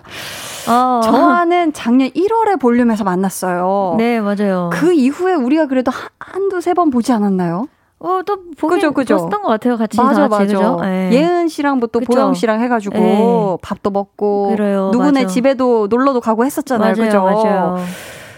[0.70, 1.02] 어.
[1.04, 3.96] 저와는 작년 1월에 볼륨에서 만났어요.
[3.98, 4.70] 네 맞아요.
[4.74, 7.68] 그 이후에 우리가 그래도 한, 한두 세 번 보지 않았나요?
[8.04, 9.18] 어, 또 보긴 그죠, 그죠.
[9.18, 9.78] 봤던 것 같아요.
[9.78, 10.76] 같이 맞아, 다 같이, 맞아.
[10.82, 11.10] 네.
[11.14, 12.02] 예은 씨랑 뭐 또.
[12.02, 13.58] 보영 씨랑 해가지고 네.
[13.62, 15.34] 밥도 먹고 그래요, 누구네 맞아.
[15.34, 16.94] 집에도 놀러도 가고 했었잖아요.
[16.96, 17.24] 맞아요, 그죠?
[17.24, 17.78] 맞아요.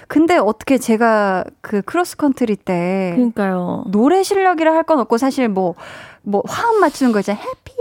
[0.07, 3.85] 근데 어떻게 제가 그 크로스컨트리 때 그러니까요.
[3.87, 5.73] 노래 실력이라 할 건 없고 사실 뭐,
[6.25, 7.41] 뭐 화음 맞추는 거 있잖아요.
[7.41, 7.73] happy.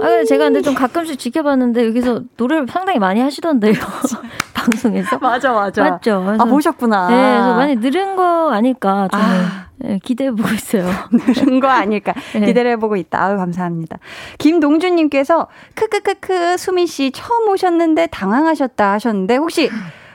[0.00, 3.74] 아, 근데 제가 근데 좀 가끔씩 지켜봤는데 여기서 노래를 상당히 많이 하시던데요.
[4.54, 5.18] 방송에서.
[5.18, 5.82] 맞아, 맞아.
[5.82, 6.22] 맞죠?
[6.24, 7.08] 그래서, 아, 보셨구나.
[7.08, 9.64] 네, 그래서 많이 늘은 거 아닐까 저는 아.
[9.76, 10.88] 네, 기대해보고 있어요.
[11.34, 12.46] 그런 거 아닐까 네.
[12.46, 13.22] 기대를 해보고 있다.
[13.22, 13.98] 아유 감사합니다.
[14.38, 19.70] 김동준님께서 크크크크 수민 씨 처음 오셨는데 당황하셨다 하셨는데 혹시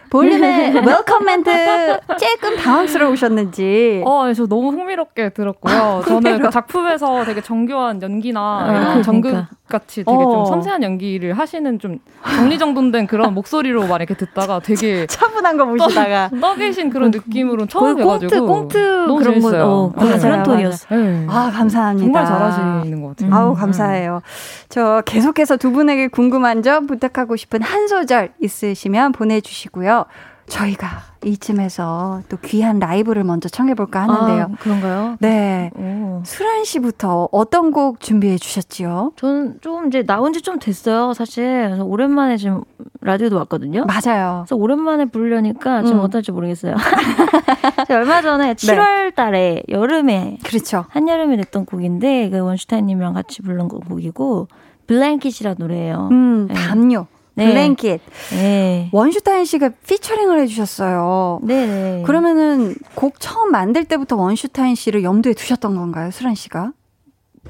[0.09, 4.03] 볼륨의 welcome 멘트 조금 당황스러우셨는지.
[4.05, 6.03] 어, 네, 저 너무 흥미롭게 들었고요.
[6.07, 9.47] 저는 그 작품에서 되게 정교한 연기나 아, 그러니까.
[9.69, 10.31] 같이 되게 어.
[10.31, 16.31] 좀 섬세한 연기를 하시는 좀 정리정돈된 그런 목소리로 막 이렇게 듣다가 되게 차분한 거 보시다가
[16.41, 19.63] 떠 계신 그런 느낌으로 처음 거의 꽁트, 너무 그런 거, 재밌어요.
[19.65, 20.17] 어, 네.
[20.17, 20.95] 그런 맞아요, 톤이었어.
[20.95, 21.25] 네.
[21.29, 22.03] 아 감사합니다.
[22.05, 23.35] 정말 잘하시는 것 같아요.
[23.35, 23.55] 아우 음.
[23.55, 24.21] 감사해요.
[24.69, 29.98] 저 계속해서 두 분에게 궁금한 점 부탁하고 싶은 한 소절 있으시면 보내주시고요.
[30.47, 30.87] 저희가
[31.23, 34.43] 이쯤에서 또 귀한 라이브를 먼저 청해볼까 하는데요.
[34.45, 35.15] 아, 그런가요?
[35.19, 35.69] 네.
[35.75, 36.23] 오.
[36.25, 39.11] 수란 씨부터 어떤 곡 준비해 주셨지요?
[39.15, 41.65] 저는 좀 이제 나온 지 좀 됐어요, 사실.
[41.67, 42.63] 그래서 오랜만에 지금
[43.01, 43.85] 라디오도 왔거든요.
[43.85, 44.45] 맞아요.
[44.47, 46.03] 그래서 오랜만에 부르려니까 좀 음.
[46.03, 46.75] 어떨지 모르겠어요.
[47.87, 50.85] 제가 얼마 전에 7월 달에 여름에 그렇죠.
[50.89, 54.47] 한여름에 냈던 곡인데 그 원슈타인님이랑 같이 부른 곡이고
[54.87, 56.09] Blanket이라는 노래예요.
[56.11, 56.53] 음, 네.
[56.55, 57.05] 담요.
[57.11, 57.18] 네.
[57.45, 58.01] Blanket.
[58.31, 58.89] 네.
[58.91, 61.39] 원슈타인 씨가 피처링을 해주셨어요.
[61.43, 62.03] 네.
[62.05, 66.73] 그러면은 곡 처음 만들 때부터 원슈타인 씨를 염두에 두셨던 건가요, 수란 씨가?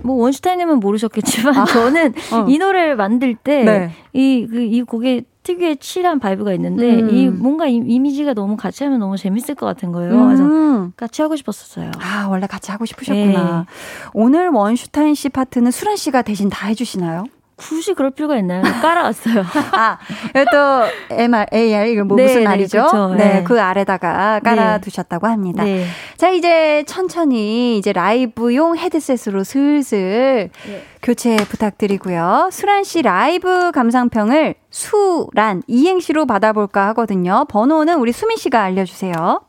[0.01, 1.65] 뭐 원슈타인님은 모르셨겠지만 아.
[1.65, 2.45] 저는 어.
[2.47, 3.91] 이 노래를 만들 때 네.
[4.13, 7.09] 이그이 곡에 특유의 chill한 vibe가 있는데 음.
[7.09, 10.25] 이 뭔가 이, 이미지가 너무 같이 하면 너무 재밌을 것 같은 거예요.
[10.25, 10.93] 그래서 음.
[10.95, 11.91] 같이 하고 싶었었어요.
[11.99, 13.65] 아, 원래 같이 하고 싶으셨구나.
[13.67, 13.73] 네.
[14.13, 17.25] 오늘 원슈타인 씨 파트는 수란 씨가 대신 다 해주시나요?
[17.59, 18.63] 굳이 그럴 필요가 있나요?
[18.63, 19.43] 깔아왔어요.
[19.73, 19.97] 아,
[20.29, 22.83] 이거 또 MR, AR, 이거 뭐 네, 무슨 네, 말이죠?
[22.85, 23.43] 그쵸, 네, 네.
[23.43, 25.65] 그 아래다가 깔아두셨다고 합니다.
[25.65, 25.85] 네.
[26.15, 30.83] 자, 이제 천천히 이제 라이브용 헤드셋으로 슬슬 네.
[31.03, 32.49] 교체 부탁드리고요.
[32.51, 37.45] 수란 씨 라이브 감상평을 수란 이행시로 받아볼까 하거든요.
[37.49, 39.41] 번호는 우리 수민 씨가 알려주세요.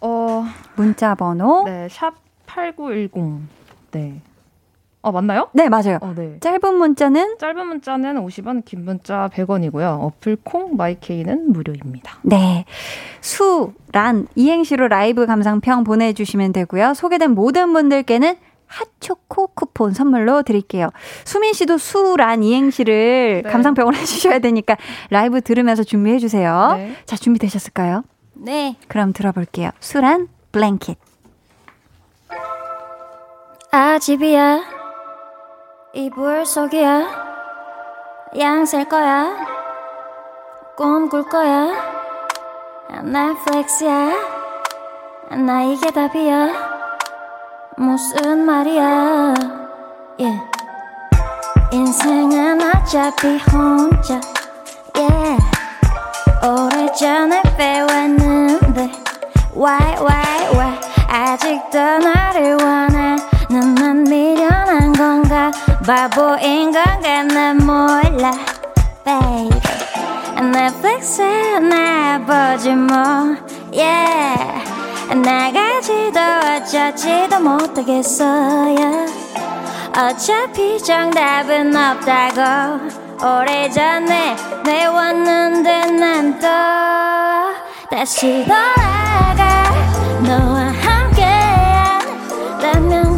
[0.00, 1.64] 어, 문자 번호.
[1.66, 2.14] 네, 샵
[2.46, 3.40] 8910.
[3.90, 4.22] 네.
[5.08, 5.48] 어, 맞나요?
[5.54, 5.98] 네, 맞아요.
[6.02, 6.36] 어, 네.
[6.40, 10.00] 짧은 문자는 짧은 문자는 50원, 긴 문자 100원이고요.
[10.02, 12.18] 어플 콩 마이케이는 무료입니다.
[12.22, 12.64] 네.
[13.20, 16.92] 수 란 이행시로 라이브 감상평 보내주시면 되고요.
[16.92, 20.90] 소개된 모든 분들께는 핫초코 쿠폰 선물로 드릴게요.
[21.24, 23.50] 수민 씨도 수란 이행시를 네.
[23.50, 24.76] 감상평을 해주셔야 되니까
[25.08, 26.74] 라이브 들으면서 준비해 주세요.
[26.76, 26.94] 네.
[27.06, 28.04] 자, 준비되셨을까요?
[28.34, 28.76] 네.
[28.88, 29.70] 그럼 들어볼게요.
[29.80, 30.98] 수란 블랭킷.
[33.70, 34.77] 아 집이야
[35.94, 37.08] 이불 속이야?
[38.38, 39.34] 양셀 거야?
[40.76, 41.72] 꿈 꿀 거야?
[43.02, 44.12] 넷플릭스야?
[45.30, 46.48] 나 이게 답이야?
[47.78, 49.34] 무슨 말이야?
[50.20, 50.40] yeah.
[51.72, 54.20] 인생은 어차피 혼자
[54.94, 55.42] yeah.
[56.44, 58.90] 오래전에 배웠는데
[59.56, 60.78] Why why why?
[61.08, 62.87] 아직도 너를 원
[65.88, 68.30] 바보인 건가 난 몰라
[69.06, 69.48] baby.
[70.52, 72.94] 넷플릭스에 나보지 뭐
[73.72, 74.62] yeah.
[75.16, 79.06] 나가지도 어쩌지도 못하겠어요.
[79.96, 82.98] 어차피 정답은 없다고.
[83.24, 86.46] 오래전에 배웠는데 난 또
[87.90, 89.64] 다시 돌아가.
[90.22, 92.02] 너와 함께한
[92.60, 93.17] 라면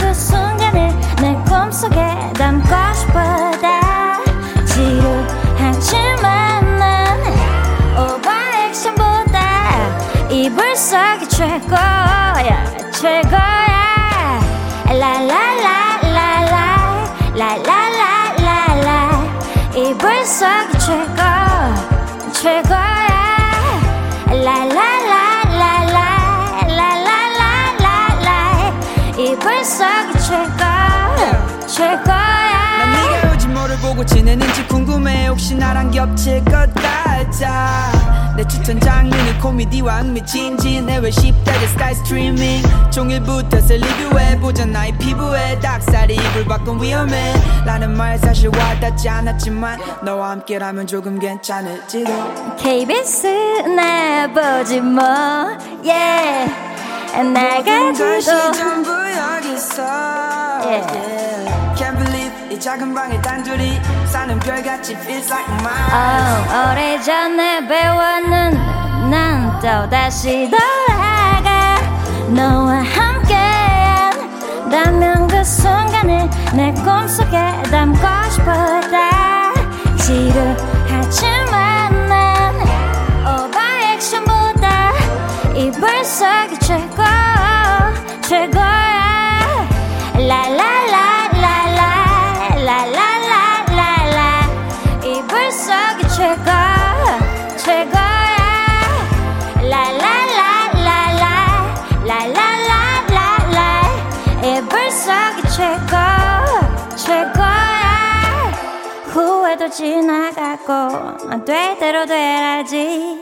[20.41, 20.70] 이
[34.11, 35.29] 지내는지 궁금해.
[35.29, 37.93] 혹시 나랑 겹칠 것 같아?
[38.37, 42.63] 내 추천 장르는 코미디와 흥미 진진 해외 10대의 스타일 스트리밍?
[42.91, 47.35] 종일부터 리뷰해보자 나의 피부에 닭살이 이불 밖은 위험해.
[47.65, 52.57] 라는 말 사실 와닿지 않았지만 너와 함께라면 조금 괜찮을지도.
[52.57, 53.27] KBS
[53.77, 55.05] 나보지 뭐.
[55.85, 56.53] Yeah.
[57.13, 58.53] 것이 나가지도.
[58.53, 59.83] 전부 여기 있어.
[60.63, 61.30] Yeah.
[62.61, 65.93] 작은 방에 단둘이 사는 별같이 feels like mine.
[65.93, 71.77] 어, 오래전에 배웠는 난 또 다시 돌아가.
[72.29, 77.99] 너와 함께한 라면 그 순간을 내 꿈속에 담고
[78.31, 79.53] 싶었다.
[79.99, 81.49] 지루하지만
[82.09, 82.55] 난
[83.27, 83.59] 오버
[83.95, 84.93] 액션보다
[85.57, 87.03] 이불 속이 최고
[110.71, 113.21] 지나가고 될 대로 돼야지.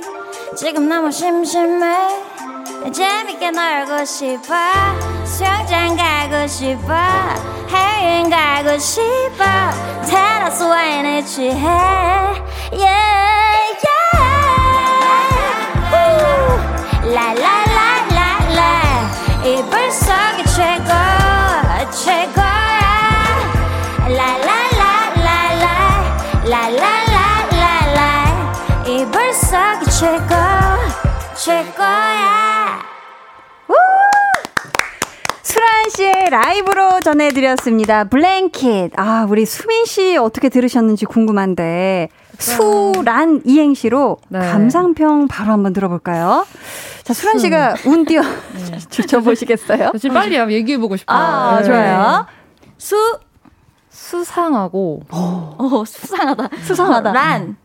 [0.56, 1.96] 지금 너무 심심해.
[2.92, 4.54] 재밌게 놀고 싶어.
[5.24, 6.94] 수영장 가고 싶어.
[7.68, 9.44] 해외여행 가고 싶어.
[10.06, 11.54] 테라스 와인에 취해.
[17.10, 17.67] Yeah, yeah.
[36.30, 38.04] 라이브로 전해드렸습니다.
[38.04, 38.92] 블랭킷.
[38.96, 42.08] 아, 우리 수민 씨 어떻게 들으셨는지 궁금한데.
[42.38, 44.38] 수란 이행시로 네.
[44.38, 46.46] 감상평 바로 한번 들어볼까요?
[47.02, 48.22] 자, 수란 씨가 운 띄워
[48.90, 49.90] 주셔보시겠어요?
[49.98, 51.18] 지금 빨리 얘기해보고 싶어요.
[51.18, 51.64] 아, 네.
[51.66, 52.26] 좋아요.
[52.76, 53.18] 수
[53.90, 57.12] 수상하고 어, 수상하다 수상하다.
[57.12, 57.56] 란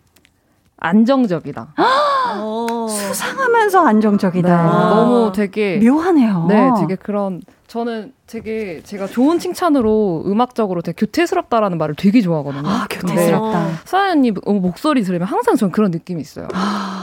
[0.78, 1.76] 안정적이다.
[2.89, 4.63] 수상하면서 안정적이다.
[4.63, 6.45] 네, 너무 되게 묘하네요.
[6.49, 12.68] 네, 되게 그런 저는 되게 제가 좋은 칭찬으로 음악적으로 되게 교태스럽다라는 말을 되게 좋아하거든요.
[12.68, 13.68] 아, 교태스럽다.
[13.86, 16.48] 서연이 목소리 들으면 항상 전 그런 느낌이 있어요.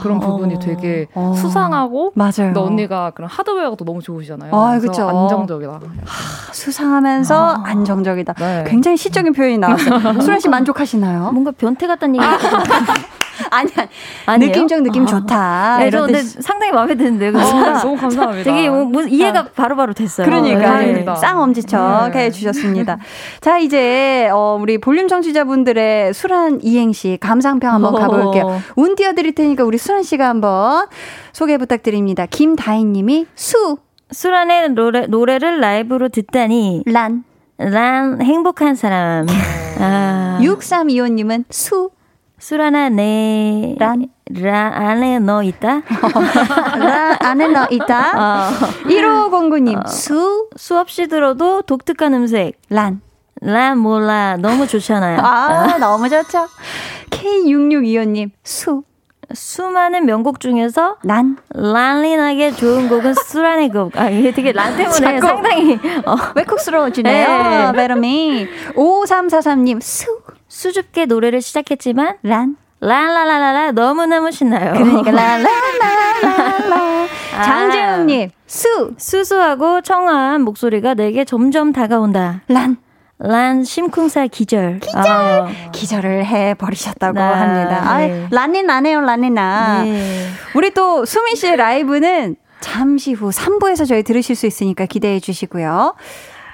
[0.01, 1.33] 그런 부분이 되게 어.
[1.37, 2.31] 수상하고 맞아요.
[2.53, 4.53] 근데 언니가 그런 하드웨어가 또 너무 좋으시잖아요.
[4.53, 5.07] 아, 그래서 그쵸.
[5.07, 5.79] 안정적이다.
[6.51, 8.33] 수상하면서 안정적이다.
[8.33, 8.63] 네.
[8.67, 10.19] 굉장히 시적인 표현이 나왔어요.
[10.21, 11.31] 수란 씨 만족하시나요?
[11.31, 12.25] 뭔가 변태 같다는 얘기
[13.49, 13.89] 아니, 아니.
[14.27, 14.51] 아니에요?
[14.51, 15.05] 느낌적 느낌 아.
[15.07, 15.77] 좋다.
[15.79, 16.41] 네, 이런 저 근데 뜻.
[16.43, 17.37] 상당히 마음에 드는데 요.
[17.37, 18.43] 어, 진짜 너무 감사합니다.
[18.43, 20.25] 되게 뭐, 뭐 이해가 바로 바로 됐어요.
[20.25, 21.03] 그러니까 네.
[21.21, 22.25] 쌍엄지척 네.
[22.25, 22.97] 해 주셨습니다.
[23.41, 28.43] 자 이제 어, 우리 볼륨 청취자분들의 수란 이행시 감상평 한번 가볼게요.
[28.45, 28.59] 어.
[28.75, 30.87] 운 띄워드릴 테니까 우리 수란 씨가 한번
[31.31, 32.25] 소개 부탁드립니다.
[32.25, 33.77] 김다희님이 수,
[34.11, 37.23] 수란의 노래, 노래를 라이브로 듣다니 란,
[37.57, 39.25] 난 행복한 사람.
[39.79, 41.89] 아, 6325님은 수,
[42.41, 44.07] 수란아 내 란.
[44.41, 45.81] 라 안에 너 있다.
[46.79, 48.49] 란 안에 너 있다.
[48.49, 48.49] 어,
[48.85, 52.59] 1509님 수, 수없이 들어도 독특한 음색.
[52.69, 53.01] 란.
[53.41, 55.19] 란 몰라 너무 좋잖아요.
[55.21, 56.47] 아 너무 좋죠.
[57.11, 58.83] K6625님 수,
[59.33, 61.37] 수많은 명곡 중에서 란.
[61.53, 63.95] 란린하게 좋은 곡은 수란의 곡.
[63.97, 65.19] 아 이게 되게 란 때문에.
[65.19, 65.75] 상당히
[66.05, 67.27] 어, 외국스러워지네요.
[67.27, 67.71] 네.
[67.73, 68.47] 베르미.
[68.75, 70.05] 5343님 수,
[70.65, 72.55] 수줍게 노래를 시작했지만 란.
[72.81, 74.73] 랄랄랄랄라 너무너무 신나요.
[74.73, 77.07] 그러니까 라라라라라.
[77.35, 77.43] 아.
[77.43, 82.41] 장재웅님 수, 수수하고 청아한 목소리가 내게 점점 다가온다.
[82.47, 82.77] 란.
[83.17, 84.79] 란 심쿵살 기절.
[84.79, 85.47] 기절.
[85.71, 87.81] 기절을 해 버리셨다고 나, 합니다.
[87.83, 88.27] 아, 네.
[88.29, 89.81] 란니 나네요, 란니 나.
[89.83, 90.27] 네.
[90.55, 95.95] 우리 또 수민 씨의 라이브는 잠시 후 3부에서 저희 들으실 수 있으니까 기대해 주시고요.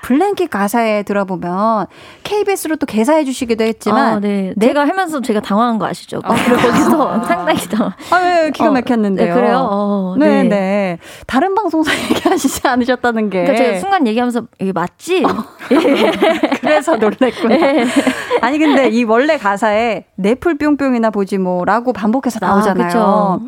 [0.07, 1.87] 블랭킷 가사에 들어보면
[2.23, 4.53] KBS로 또 개사해 주시기도 했지만 아, 네.
[4.55, 4.67] 네?
[4.67, 6.21] 제가 하면서 제가 당황한 거 아시죠?
[6.23, 7.91] 거기서 상당히 당황.
[8.11, 9.27] 아, 네, 기가 어, 막혔는데요.
[9.27, 9.67] 네, 그래요?
[9.69, 10.49] 어, 네, 네.
[10.49, 10.99] 네.
[11.25, 13.43] 다른 방송사 얘기하시지 않으셨다는 게.
[13.43, 15.25] 그러니까 제가 순간 얘기하면서 이게 맞지?
[16.61, 17.57] 그래서 놀랬구나.
[17.57, 17.85] 네.
[18.39, 23.41] 아니 근데 이 원래 가사에 내풀 뿅뿅이나 보지 뭐라고 반복해서 아, 나오잖아요.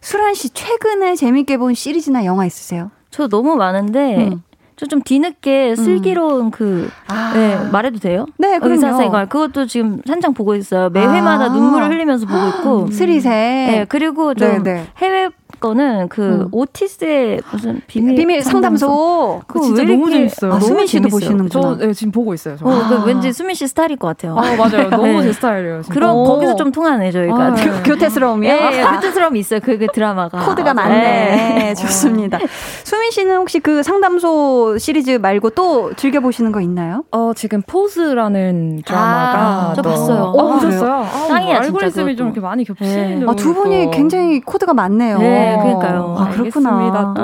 [0.00, 2.92] 수란 씨 최근에 재밌게 본 시리즈나 영화 있으세요?
[3.10, 4.42] 저 너무 많은데 음.
[4.76, 7.32] 저좀 뒤늦게 슬기로운 그 아.
[7.34, 8.26] 네, 말해도 돼요?
[8.36, 8.74] 네, 그럼요.
[8.74, 10.90] 의사생활 그것도 지금 한장 보고 있어요.
[10.90, 11.48] 매 회마다 아.
[11.48, 12.90] 눈물을 흘리면서 보고 있고.
[12.90, 13.28] 스리세.
[13.30, 14.86] 네, 그리고 좀 네, 네.
[14.98, 16.48] 해외 거는 그 음.
[16.52, 19.42] 오티스의 무슨 비밀, 비밀 상담소.
[19.46, 20.52] 그거 진짜 왜 너무 재밌어요.
[20.52, 21.08] 아, 수민 씨도.
[21.08, 21.48] 보시는구나.
[21.50, 22.56] 저 네, 지금 보고 있어요.
[22.58, 22.66] 저.
[22.66, 24.36] 어, 그 왠지 수민 씨 스타일일 것 같아요.
[24.36, 24.90] 아, 맞아요.
[24.90, 25.22] 너무 네.
[25.22, 25.82] 제 스타일이에요.
[25.82, 25.94] 진짜.
[25.94, 26.24] 그럼 오.
[26.24, 27.34] 거기서 좀 통하네 저희가.
[27.36, 28.52] 아, 교, 교태스러움이요?
[28.52, 29.60] 예, 교태스러움이 있어요.
[29.62, 30.44] 그, 그 드라마가.
[30.44, 30.82] 코드가 네.
[30.82, 31.74] 많네.
[31.74, 32.38] 좋습니다.
[32.84, 37.04] 수민 씨는 혹시 그 상담소 시리즈 말고 또 즐겨 보시는 거 있나요?
[37.10, 40.22] 어, 지금 포즈라는 드라마가 아, 저 또- 봤어요.
[40.22, 40.92] 어, 아, 보셨어요?
[40.92, 42.16] 아, 짱이야, 뭐 알고리즘이.
[42.16, 43.26] 좀 이렇게 많이 겹치는 네.
[43.28, 45.18] 아, 두 분이 굉장히 코드가 많네요.
[45.18, 46.16] 네, 그러니까요.
[46.18, 46.70] 아, 그렇구나.
[46.70, 47.14] 좋습니다.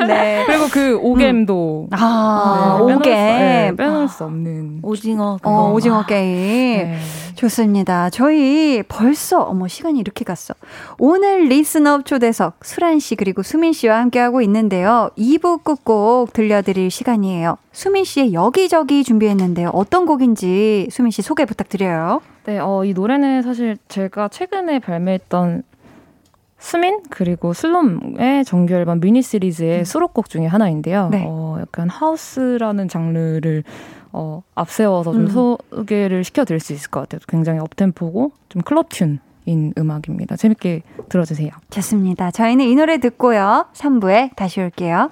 [0.06, 0.44] 네.
[0.46, 3.10] 그리고 그 오겜도 아, 네, 빼놓을 수- 오게.
[3.14, 5.36] 네, 빼놓을 수 없는 오징어.
[5.36, 5.50] 그거.
[5.50, 6.84] 어, 오징어 게임.
[6.88, 6.98] 네.
[7.36, 8.10] 좋습니다.
[8.10, 10.52] 저희 벌써, 어머, 시간이 이렇게 갔어.
[10.98, 15.10] 오늘 Listener Up 초대석, 수란 씨 그리고 수민 씨와 함께하고 있는데요.
[15.16, 17.56] 2부 끝곡 들려드릴 시간이에요.
[17.72, 19.70] 수민 씨의 여기저기 준비했는데요.
[19.72, 22.20] 어떤 곡인지 수민 씨 소개 부탁드려요.
[22.44, 25.62] 네, 어, 이 노래는 사실 제가 최근에 발매했던
[26.60, 31.08] 수민 그리고 슬롬의 정규 앨범 미니 시리즈의 수록곡 중에 하나인데요.
[31.10, 31.24] 네.
[31.26, 33.64] 어, 약간 house라는 장르를
[34.12, 35.28] 어, 앞세워서 좀 음.
[35.70, 37.20] 소개를 시켜드릴 수 있을 것 같아요.
[37.28, 40.36] 굉장히 up-tempo고 좀 클럽 tune인 음악입니다.
[40.36, 41.50] 재밌게 들어주세요.
[41.70, 42.30] 좋습니다.
[42.30, 43.66] 저희는 이 노래 듣고요.
[43.72, 45.10] 3부에 다시 올게요.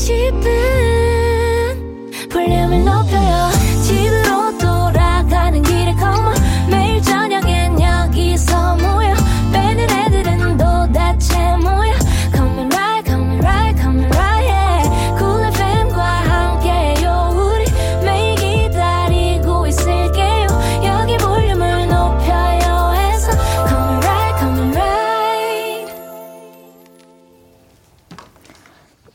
[0.00, 0.79] 싶은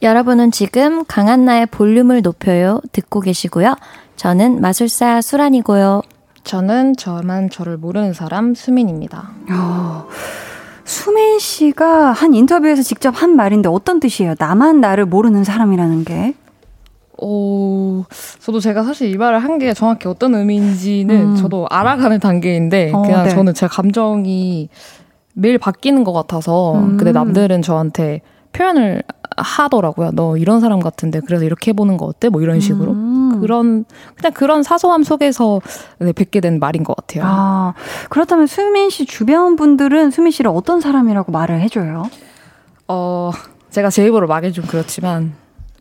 [0.06, 3.76] 여러분은 지금 강한나의 볼륨을 높여요 듣고 계시고요.
[4.18, 6.04] 저는 마술사 수란이고요.
[6.44, 9.32] 저는 저만 저를 모르는 사람 수민입니다.
[9.52, 10.06] 어,
[10.84, 14.36] 수민 씨가 한 인터뷰에서 직접 한 말인데 어떤 뜻이에요?
[14.38, 16.36] 나만 나를 모르는 사람이라는 게?
[17.20, 18.04] 어,
[18.40, 21.36] 저도 제가 사실 이 말을 한 게 정확히 어떤 의미인지는 음.
[21.36, 23.30] 저도 알아가는 단계인데 어, 그냥 네.
[23.32, 24.70] 저는 제 감정이
[25.34, 26.98] 매일 바뀌는 것 같아서 음.
[26.98, 28.22] 근데 남들은 저한테
[28.54, 29.02] 표현을
[29.38, 30.12] 하더라고요.
[30.14, 32.30] 너 이런 사람 같은데 그래서 이렇게 해보는 거 어때?
[32.30, 33.42] 뭐 이런 식으로 음.
[33.42, 35.62] 그런 그냥 그런 사소함 속에서
[36.00, 37.24] 네, 뵙게 된 말인 것 같아요.
[37.26, 37.74] 아,
[38.10, 42.10] 그렇다면 수민 씨 주변 분들은 수민 씨를 어떤 사람이라고 말을 해줘요?
[42.88, 43.32] 어,
[43.72, 45.34] 제가 제 입으로 말하기 좀 그렇지만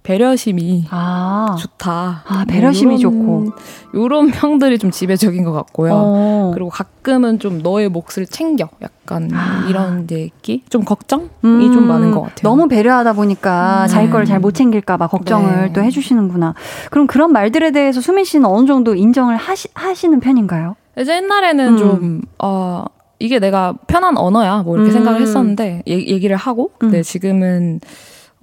[0.04, 2.24] 배려심이 아, 좋다.
[2.26, 3.52] 아, 배려심이 좋고.
[3.94, 5.92] 요런 평들이 좀 지배적인 것 같고요.
[5.94, 6.50] 어.
[6.52, 8.68] 그리고 가끔은 좀 너의 몫을 챙겨.
[8.82, 9.64] 약간 아.
[9.66, 10.62] 이런 얘기?
[10.68, 12.42] 좀 걱정이 음, 좀 많은 것 같아요.
[12.42, 13.88] 너무 배려하다 보니까 음.
[13.88, 14.12] 자기 네.
[14.12, 15.72] 걸잘 못 챙길까봐 걱정을 네.
[15.72, 16.54] 또 해주시는구나.
[16.90, 20.76] 그럼 그런 말들에 대해서 수민 씨는 어느 정도 인정을 하시, 하시는 편인가요?
[21.00, 21.78] 이제 옛날에는 음.
[21.78, 22.84] 좀, 어,
[23.18, 24.64] 이게 내가 편한 언어야.
[24.64, 24.92] 뭐 이렇게 음.
[24.92, 27.02] 생각을 했었는데, 얘, 얘기를 하고, 근데 음.
[27.02, 27.80] 지금은,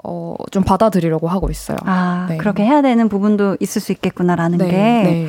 [0.04, 1.78] 어, 좀 받아들이려고 하고 있어요.
[1.86, 2.38] 아, 네.
[2.38, 4.72] 그렇게 해야 되는 부분도 있을 수 있겠구나라는 네, 게.
[4.72, 5.28] 네.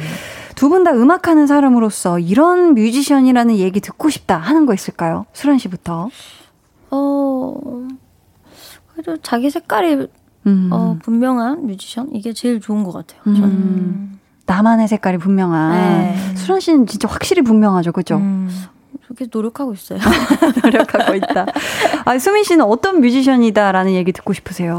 [0.54, 5.26] 두분 다 음악하는 사람으로서 이런 뮤지션이라는 얘기 듣고 싶다 하는 거 있을까요?
[5.32, 6.08] 수란 씨부터.
[6.90, 7.54] 어,
[8.92, 10.08] 그래도 자기 색깔이
[10.46, 10.68] 음.
[10.72, 13.20] 어, 분명한 뮤지션 이게 제일 좋은 것 같아요.
[13.26, 13.34] 음.
[13.34, 14.12] 저는.
[14.46, 15.72] 나만의 색깔이 분명한.
[15.72, 16.34] 네.
[16.36, 18.16] 수란 씨는 진짜 확실히 분명하죠, 그죠?
[18.16, 18.50] 음.
[19.12, 19.98] 그렇게 노력하고 있어요.
[20.64, 21.46] 노력하고 있다.
[22.04, 24.76] 아, 수민 씨는 어떤 뮤지션이다라는 얘기 듣고 싶으세요?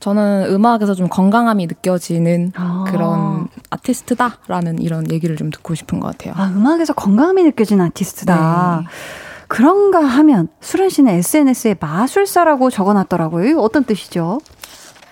[0.00, 2.84] 저는 음악에서 좀 건강함이 느껴지는 아.
[2.88, 6.34] 그런 아티스트다라는 이런 얘기를 좀 듣고 싶은 것 같아요.
[6.36, 8.82] 아, 음악에서 건강함이 느껴지는 아티스트다.
[8.82, 8.88] 네.
[9.46, 13.46] 그런가 하면 수란 씨는 SNS에 마술사라고 적어놨더라고요.
[13.46, 14.40] 이거 어떤 뜻이죠?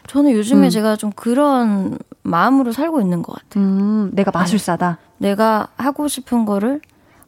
[0.09, 0.71] 저는 요즘에 음.
[0.71, 3.63] 제가 좀 그런 마음으로 살고 있는 것 같아요.
[3.63, 4.99] 음, 내가 마술사다.
[5.19, 6.81] 내가 하고 싶은 거를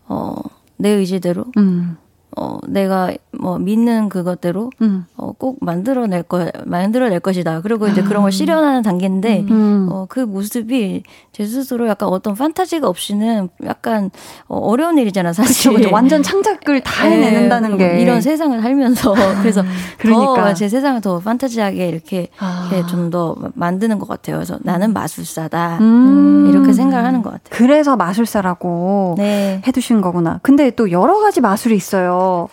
[0.09, 0.35] 어,
[0.83, 1.45] 내 의지대로?
[1.59, 1.97] 음,
[2.37, 7.62] 어, 내가 뭐 믿는 그것대로 음, 어, 꼭 만들어낼 거 만들어낼 것이다.
[7.62, 9.89] 그리고 이제 그런 걸 실현하는 단계인데 음.
[9.91, 11.03] 어, 그 모습이
[11.33, 14.11] 제 스스로 약간 어떤 판타지가 없이는 약간
[14.49, 15.72] 어, 어려운 일이잖아 사실.
[15.72, 15.89] 그쵸.
[15.93, 18.01] 완전 창작을 다 네, 해내는다는 게.
[18.01, 19.62] 이런 세상을 살면서 그래서
[19.99, 20.45] 그러니까.
[20.49, 22.70] 더제 세상을 더 판타지하게 이렇게, 아.
[22.89, 24.37] 좀더 만드는 것 같아요.
[24.37, 26.49] 그래서 나는 마술사다 음.
[26.51, 27.49] 이렇게 생각을 하는 것 같아요.
[27.51, 29.62] 그래서 마술사라고 네.
[29.66, 30.39] 해두신 거구나.
[30.43, 32.49] 근데 또 여러 가지 마술이 있어요.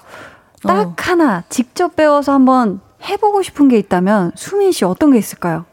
[0.63, 0.95] 딱 어.
[0.97, 5.65] 하나 직접 배워서 한번 해보고 싶은 게 있다면 수민 씨 어떤 게 있을까요?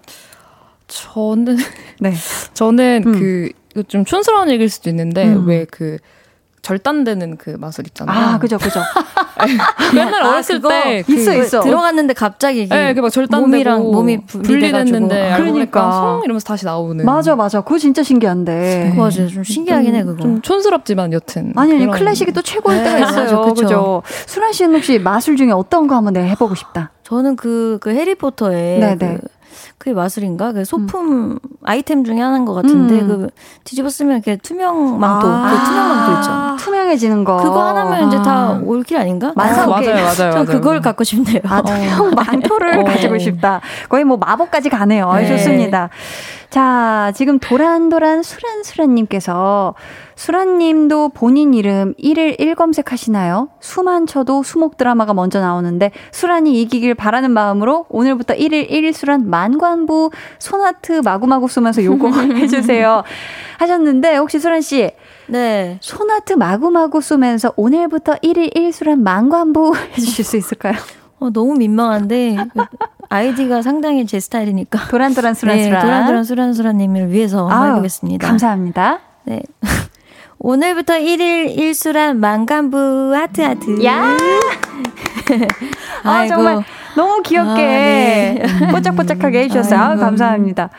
[0.87, 1.57] 저는
[2.01, 2.13] 네.
[2.55, 3.13] 저는 음.
[3.13, 5.47] 그 이거 좀 촌스러운 얘기일 수도 있는데 음.
[5.47, 5.99] 왜그
[6.67, 8.19] 절단되는 그 마술 있잖아요.
[8.35, 8.81] 아, 그죠, 그죠.
[9.95, 11.61] 맨날 아, 어렸을 때 있어, 그, 있어.
[11.61, 14.27] 들어갔는데 갑자기 이게 네, 그막 절단되고 몸이랑 몸이.
[14.27, 15.93] 분리됐는데 그러니까.
[15.93, 17.05] 성 이러면서 다시 나오는.
[17.05, 17.61] 맞아, 맞아.
[17.61, 18.89] 그거 진짜 신기한데.
[18.91, 19.29] 그거 맞아요.
[19.29, 20.21] 좀 신기하긴 해 그거.
[20.21, 21.53] 좀 촌스럽지만 여튼.
[21.55, 23.23] 아니, 아니, 그런- 클래식이 또 최고일 네, 때가 있어요.
[23.23, 23.55] 맞아, 그쵸.
[23.55, 24.03] 그죠?
[24.27, 26.91] 수란 씨는 혹시 마술 중에 어떤 거 한번 내가 해보고 싶다?
[27.05, 29.19] 저는 그, 그 해리포터의 네네.
[29.21, 29.29] 그,
[29.79, 30.53] 그게 마술인가?
[30.53, 33.09] 그 소품 아이템 중에 하나인 것 같은데 음.
[33.09, 33.29] 그
[33.65, 35.51] 뒤집어 쓰면 이렇게 투명 망토, 아.
[35.51, 36.65] 그 투명 망토 있죠.
[36.65, 37.37] 투명해지는 거.
[37.39, 39.33] 그거 하나면 이제 다 올킬 아닌가?
[39.37, 39.89] 만사 아, 오케이.
[39.89, 40.45] 맞아요, 맞아요, 저 맞아요.
[40.45, 41.41] 그걸 갖고 싶네요.
[41.45, 42.85] 아, 투명 망토를 어.
[42.85, 43.61] 가지고 싶다.
[43.89, 45.13] 거의 뭐 마법까지 가네요.
[45.15, 45.27] 네.
[45.27, 45.91] 좋습니다.
[46.51, 49.75] 자, 지금 도란도란 수란수란님께서
[50.15, 53.49] 수란님도 본인 이름 1일 1 검색 하시나요?
[53.61, 60.11] 수만 쳐도 수목 드라마가 먼저 나오는데 수란이 이기길 바라는 마음으로 오늘부터 1일 1일 수란 만관부
[60.39, 63.03] 손하트 마구마구 쏘면서 요거 해주세요.
[63.59, 64.91] 하셨는데 혹시 수란씨
[65.27, 65.79] 네.
[65.83, 70.75] 손하트 마구마구 쏘면서 오늘부터 1일 1 수란 만관부 해주실 수 있을까요?
[71.19, 72.65] 어, 너무 민망한데 그
[73.09, 74.89] 아이디가 상당히 제 스타일이니까.
[74.91, 75.83] 도란도란 네, 수란수란.
[75.83, 78.27] 도란도란 수란수란님을 위해서 아유, 해보겠습니다.
[78.27, 79.01] 감사합니다.
[79.25, 79.43] 네.
[80.39, 83.85] 오늘부터 1일 1수란 만관부 하트 하트.
[83.85, 84.17] 야!
[86.05, 86.27] 아.
[86.27, 86.63] 정말
[86.95, 88.43] 너무 귀엽게 아, 네.
[88.71, 89.79] 뽀짝뽀짝하게 해주셨어요.
[89.81, 90.01] 아유, 아이고.
[90.03, 90.71] 감사합니다.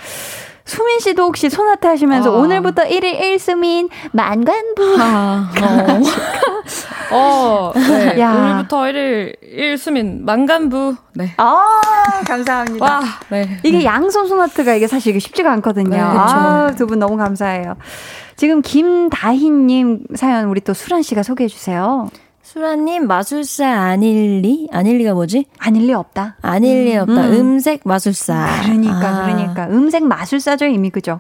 [0.68, 2.40] 수민 씨도 혹시 소나트 하시면서 아.
[2.40, 4.98] 오늘부터 1일 1수민 만관부.
[5.00, 5.50] 아,
[7.10, 7.72] 어.
[7.72, 8.20] 어, 네.
[8.20, 8.34] 야.
[8.34, 10.96] 오늘부터 1일 1수민 만간부.
[11.16, 11.34] 네.
[11.38, 11.64] 아,
[12.28, 12.86] 감사합니다.
[12.86, 13.60] 와, 네.
[13.64, 15.90] 이게 양손 소나트가 이게 사실 이게 쉽지가 않거든요.
[15.90, 16.00] 네.
[16.00, 17.78] 아, 두 분 너무 감사해요.
[18.36, 22.10] 지금 김다희님 사연 우리 또 수란 씨가 소개해 주세요.
[22.48, 24.70] 수라님 마술사 아닐리?
[24.72, 25.48] 아닐리가 뭐지?
[25.60, 26.38] 아닐 리 없다.
[26.42, 27.28] 아닐리 없다.
[27.28, 27.34] 음.
[27.34, 27.60] 음.
[27.60, 28.62] 색 마술사.
[28.64, 29.26] 그러니까 아.
[29.26, 31.20] 그러니까 음색 마술사죠 이미 그죠.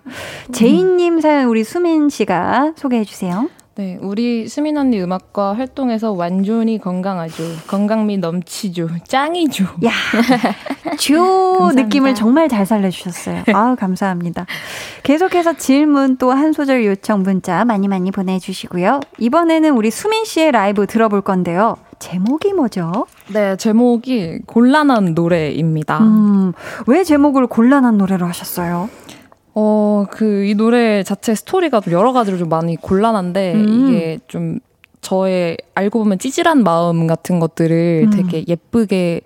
[0.53, 3.49] 제이님 사연 우리 수민 씨가 소개해 주세요.
[3.78, 7.43] 네, 우리 수민 언니 음악과 활동에서 완전히 건강하죠.
[7.67, 8.89] 건강미 넘치죠.
[9.07, 9.65] 짱이죠.
[9.86, 9.91] 야,
[10.97, 11.13] 주
[11.75, 13.43] 느낌을 정말 잘 살려주셨어요.
[13.53, 14.47] 아우, 감사합니다.
[15.03, 18.99] 계속해서 질문 또 한 소절 요청 문자 많이 많이 보내주시고요.
[19.19, 21.75] 이번에는 우리 수민 씨의 라이브 들어볼 건데요.
[21.99, 23.05] 제목이 뭐죠?
[23.32, 25.99] 네, 제목이 곤란한 노래입니다.
[25.99, 26.53] 음,
[26.88, 28.89] 왜 제목을 곤란한 노래로 하셨어요?
[29.60, 33.89] 어, 그, 이 노래 자체 스토리가 좀 여러 가지로 좀 많이 곤란한데, 음.
[33.89, 34.60] 이게 좀
[35.01, 38.10] 저의 알고 보면 찌질한 마음 같은 것들을 음.
[38.12, 39.22] 되게 예쁘게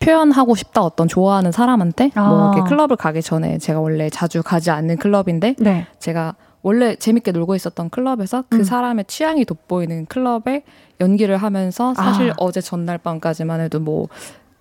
[0.00, 2.28] 표현하고 싶다 어떤 좋아하는 사람한테 아.
[2.28, 5.86] 뭐 이렇게 클럽을 가기 전에 제가 원래 자주 가지 않는 클럽인데 네.
[6.00, 8.64] 제가 원래 재밌게 놀고 있었던 클럽에서 그 음.
[8.64, 10.64] 사람의 취향이 돋보이는 클럽에
[11.00, 12.34] 연기를 하면서 사실 아.
[12.38, 14.08] 어제 전날 밤까지만 해도 뭐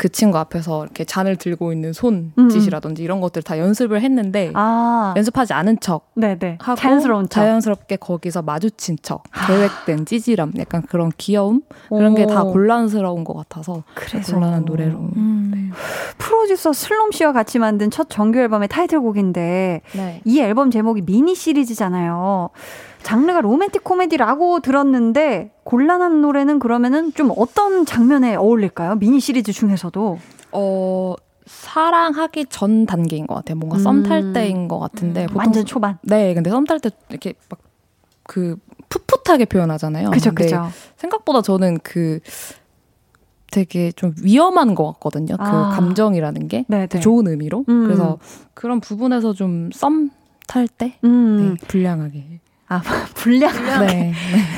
[0.01, 3.05] 그 친구 앞에서 이렇게 잔을 들고 있는 손짓이라든지 음.
[3.05, 5.13] 이런 것들 다 연습을 했는데 아.
[5.15, 6.57] 연습하지 않은 척 네네.
[6.59, 7.41] 하고 자연스러운 척.
[7.41, 9.45] 자연스럽게 거기서 마주친 척 아.
[9.45, 15.51] 계획된 찌질함 약간 그런 귀여움 그런 게 다 곤란스러운 것 같아서 그래서 곤란한 노래로 음.
[15.53, 15.69] 네.
[16.17, 20.21] 프로듀서 슬롬 씨와 같이 만든 첫 정규 앨범의 타이틀곡인데 네.
[20.25, 22.49] 이 앨범 제목이 미니 시리즈잖아요.
[23.03, 28.95] 장르가 로맨틱 코미디라고 들었는데 곤란한 노래는 그러면은 좀 어떤 장면에 어울릴까요?
[28.95, 30.17] 미니 시리즈 중에서도.
[30.53, 33.57] 어, 사랑하기 전 단계인 것 같아요.
[33.57, 33.83] 뭔가 음.
[33.83, 35.25] 썸탈 때인 것 같은데.
[35.29, 35.35] 음.
[35.35, 35.97] 완전 초반.
[36.03, 37.59] 네, 근데 썸 탈 때 이렇게 막
[38.23, 38.55] 그
[38.87, 40.11] 풋풋하게 표현하잖아요.
[40.11, 40.69] 그죠, 그죠.
[40.95, 42.19] 생각보다 저는 그
[43.51, 45.35] 되게 좀 위험한 것 같거든요.
[45.37, 45.69] 그 아.
[45.69, 46.87] 그 감정이라는 게 네네.
[46.87, 46.99] 네.
[47.01, 47.65] 좋은 의미로.
[47.67, 47.83] 음.
[47.85, 48.19] 그래서
[48.53, 50.11] 그런 부분에서 좀 썸
[50.47, 51.55] 탈 때, 음.
[51.59, 52.40] 네, 불량하게.
[52.71, 52.81] 아,
[53.15, 53.85] 불량하게.
[53.85, 54.13] 네.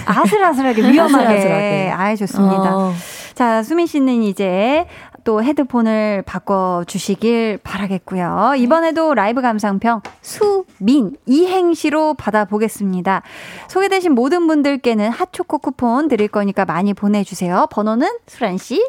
[0.05, 1.25] 아슬아슬하게, 위험하게.
[1.25, 1.91] 아슬아슬하게.
[1.95, 2.77] 아이, 좋습니다.
[2.77, 2.93] 어.
[3.33, 4.85] 자, 수민 씨는 이제
[5.23, 8.53] 또 헤드폰을 바꿔 주시길 바라겠고요.
[8.57, 13.23] 이번에도 라이브 감상평 수민 이행시로 받아보겠습니다.
[13.69, 17.65] 소개되신 모든 분들께는 핫초코 쿠폰 드릴 거니까 많이 보내 주세요.
[17.71, 18.85] 번호는 수란 씨?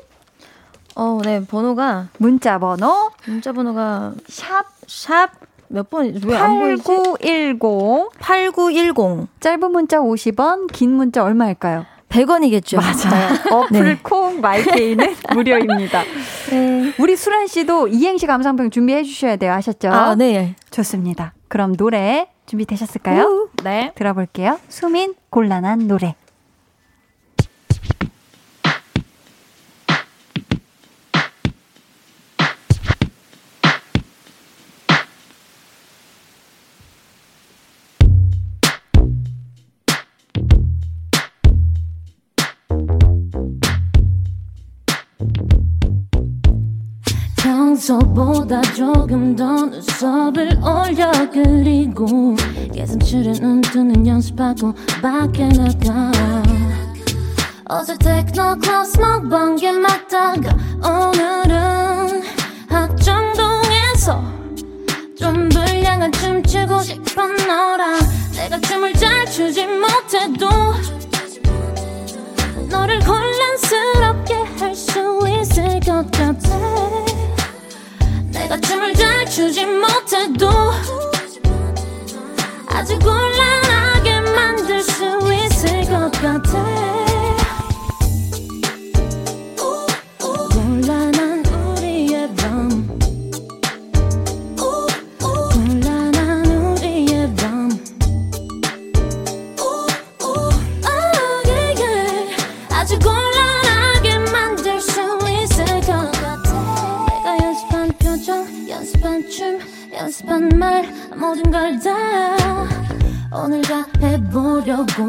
[0.97, 5.31] 어, 네, 번호가 문자 번호 문자 번호가 샵 샵
[5.75, 6.85] 몇 번, 왜 안 보이지?
[6.85, 8.11] 8910.
[8.21, 9.27] 8910.
[9.41, 11.85] 짧은 문자 50원, 긴 문자 얼마일까요?
[12.09, 12.77] 100원이겠죠.
[12.77, 13.35] 맞아요.
[13.51, 13.99] 어플 네.
[14.01, 16.03] 콩 마이케이는 무료입니다.
[16.51, 16.93] 네.
[16.99, 19.53] 우리 수란 씨도 이행시 감상평 준비해 주셔야 돼요.
[19.55, 19.89] 하셨죠?
[19.89, 20.55] 아, 네.
[20.71, 21.35] 좋습니다.
[21.49, 23.23] 그럼 노래 준비되셨을까요?
[23.25, 23.49] 우.
[23.65, 23.91] 네.
[23.97, 24.61] 들어볼게요.
[24.69, 26.15] 수민 곤란한 노래.
[47.85, 52.35] 평소보다 조금 더 눈썹을 올려 그리고
[52.73, 54.73] 개슴츠레 눈 뜨는 연습하고
[55.03, 56.11] 밖에 나가.
[57.67, 62.23] 어제 테크노 클럽 먹방게 맞다가 오늘은
[62.69, 64.25] 합정동에서
[65.19, 67.99] 좀 불량한 춤 추고 싶은 너랑
[68.35, 70.49] 내가 춤을 잘 추지 못해도
[72.71, 77.04] 너를 혼란스럽게 할 수 있을 것 같아
[78.45, 80.51] 내가 춤을 잘 추지 못해도
[82.67, 86.94] 아주 곤란하게 만들 수 있을 것 같아
[110.65, 110.83] 말
[111.15, 111.95] 모든 걸 다
[113.37, 115.03] 오늘 다 해보려고.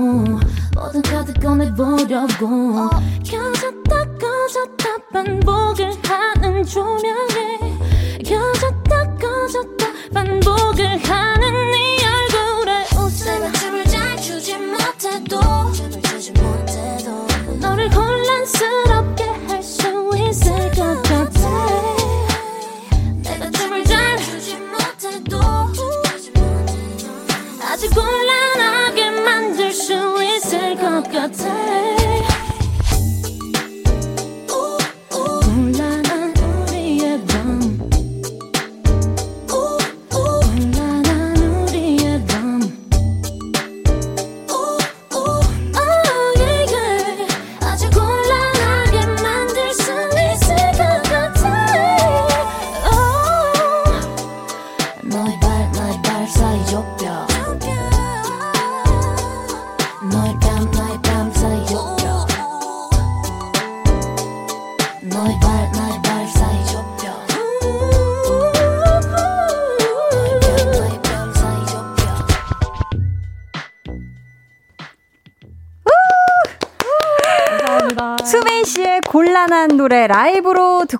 [0.75, 2.89] 모든 카드 꺼내보려고.
[3.23, 7.77] 켜졌다 꺼졌다 반복을 하는 조명에.
[8.25, 11.94] 켜졌다 꺼졌다 반복을 하는 네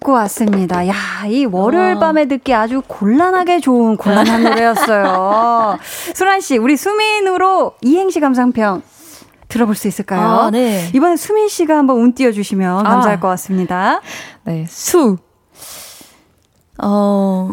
[0.06, 0.88] 듣고 왔습니다.
[0.88, 0.94] 야,
[1.28, 5.80] 이 월요일 밤에 듣기 아주 곤란하게 좋은 곤란한 노래였어요.
[6.14, 8.84] 수란 씨, 우리 수민으로 이행시 감상평
[9.48, 10.22] 들어볼 수 있을까요?
[10.22, 10.92] 아, 네.
[10.94, 13.20] 이번에 수민 씨가 한번 운 띄워 주시면 감사할 아.
[13.20, 14.02] 것 같습니다.
[14.44, 15.18] 네, 수.
[16.78, 17.50] 어,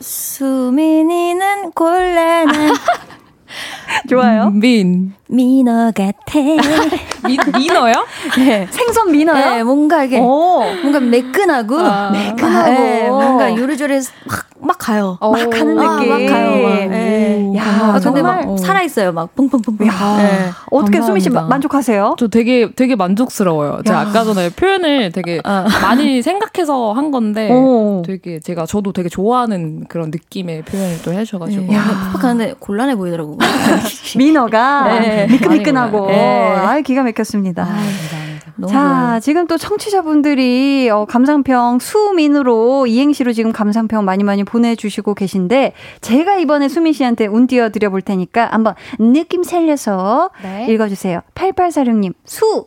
[0.00, 2.74] 수민이는 곤란한
[4.08, 4.50] 좋아요.
[4.50, 5.14] 민.
[5.28, 6.38] 민어 같아.
[7.26, 7.94] 민, 민어요?
[8.36, 8.68] 네.
[8.70, 9.56] 생선 민어요?
[9.56, 10.62] 네, 뭔가 이게 오.
[10.82, 12.10] 뭔가 매끈하고 아.
[12.10, 12.70] 매끈하고.
[12.70, 15.18] 네, 뭔가 요리조리 막, 막 가요.
[15.20, 15.32] 어.
[15.32, 15.74] 막 아, 느낌.
[15.74, 16.62] 막 가요.
[16.62, 16.88] 막.
[16.88, 17.52] 네.
[17.56, 18.46] 야, 아, 근데 정말.
[18.46, 19.12] 막 살아 있어요.
[19.12, 19.86] 막 퐁퐁퐁퐁.
[19.88, 20.50] 야, 네.
[20.70, 22.16] 어떻게 수민 씨 만족하세요?
[22.18, 23.80] 저 되게 되게 만족스러워요.
[23.84, 28.02] 제가 아까 전에 표현을 되게 많이 생각해서 한 건데 오.
[28.06, 31.82] 되게 제가 저도 되게 좋아하는 그런 느낌의 표현을 또 해주셔가지고 야,
[32.12, 33.38] 팍팍하는데 곤란해 보이더라고.
[34.16, 35.26] 민어가 네.
[35.26, 36.54] 미끈미끈하고 네.
[36.56, 37.64] 아 기가 막혔습니다.
[37.64, 38.26] 감사합니다.
[38.56, 39.20] 너무 자.
[39.20, 46.68] 지금 또 청취자분들이 어, 감상평 수민으로 이행시로 지금 감상평 많이 많이 보내주시고 계신데 제가 이번에
[46.68, 50.66] 수민 씨한테 운 띄워 드려 볼 테니까 한번 느낌 살려서 네.
[50.68, 51.20] 읽어주세요.
[51.34, 52.66] 8846님 수,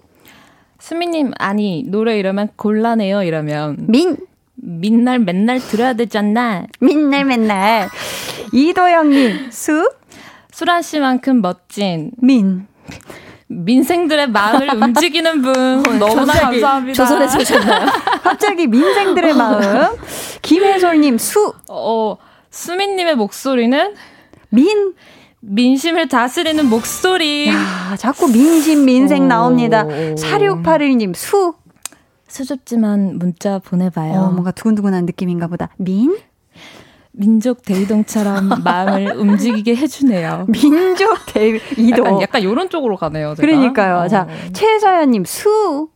[0.79, 4.17] 수미님 아니 노래 이러면 곤란해요 이러면 민,
[4.55, 6.65] 맨날 맨날 들어야 되잖아.
[6.79, 7.89] 민날 맨날
[8.53, 9.89] 이도영님 수,
[10.59, 12.67] 수란 씨만큼 멋진 민.
[13.47, 15.53] 민생들의 마음을 움직이는 분
[15.97, 16.93] 너무나 갑자기 감사합니다.
[16.93, 17.85] 조선에서 오셨나요?
[18.21, 19.95] 갑자기 민생들의 마음
[20.41, 22.17] 김혜솔님 수, 어,
[22.49, 23.93] 수민님의 목소리는
[24.49, 24.95] 민.
[25.39, 27.47] 민심을 다스리는 목소리.
[27.47, 29.27] 야, 자꾸 민심 민생 오.
[29.27, 29.85] 나옵니다.
[29.85, 31.53] 4681님 수.
[32.27, 34.19] 수줍지만 문자 보내봐요.
[34.19, 35.69] 어, 뭔가 두근두근한 느낌인가 보다.
[35.77, 36.17] 민?
[37.19, 40.45] 민족 대이동처럼 마음을 움직이게 해주네요.
[40.47, 42.05] 민족 대 이도.
[42.05, 43.35] 약간, 약간 이런 쪽으로 가네요.
[43.35, 43.45] 제가.
[43.45, 44.05] 그러니까요.
[44.05, 44.07] 어.
[44.07, 45.89] 자, 최서연님 수,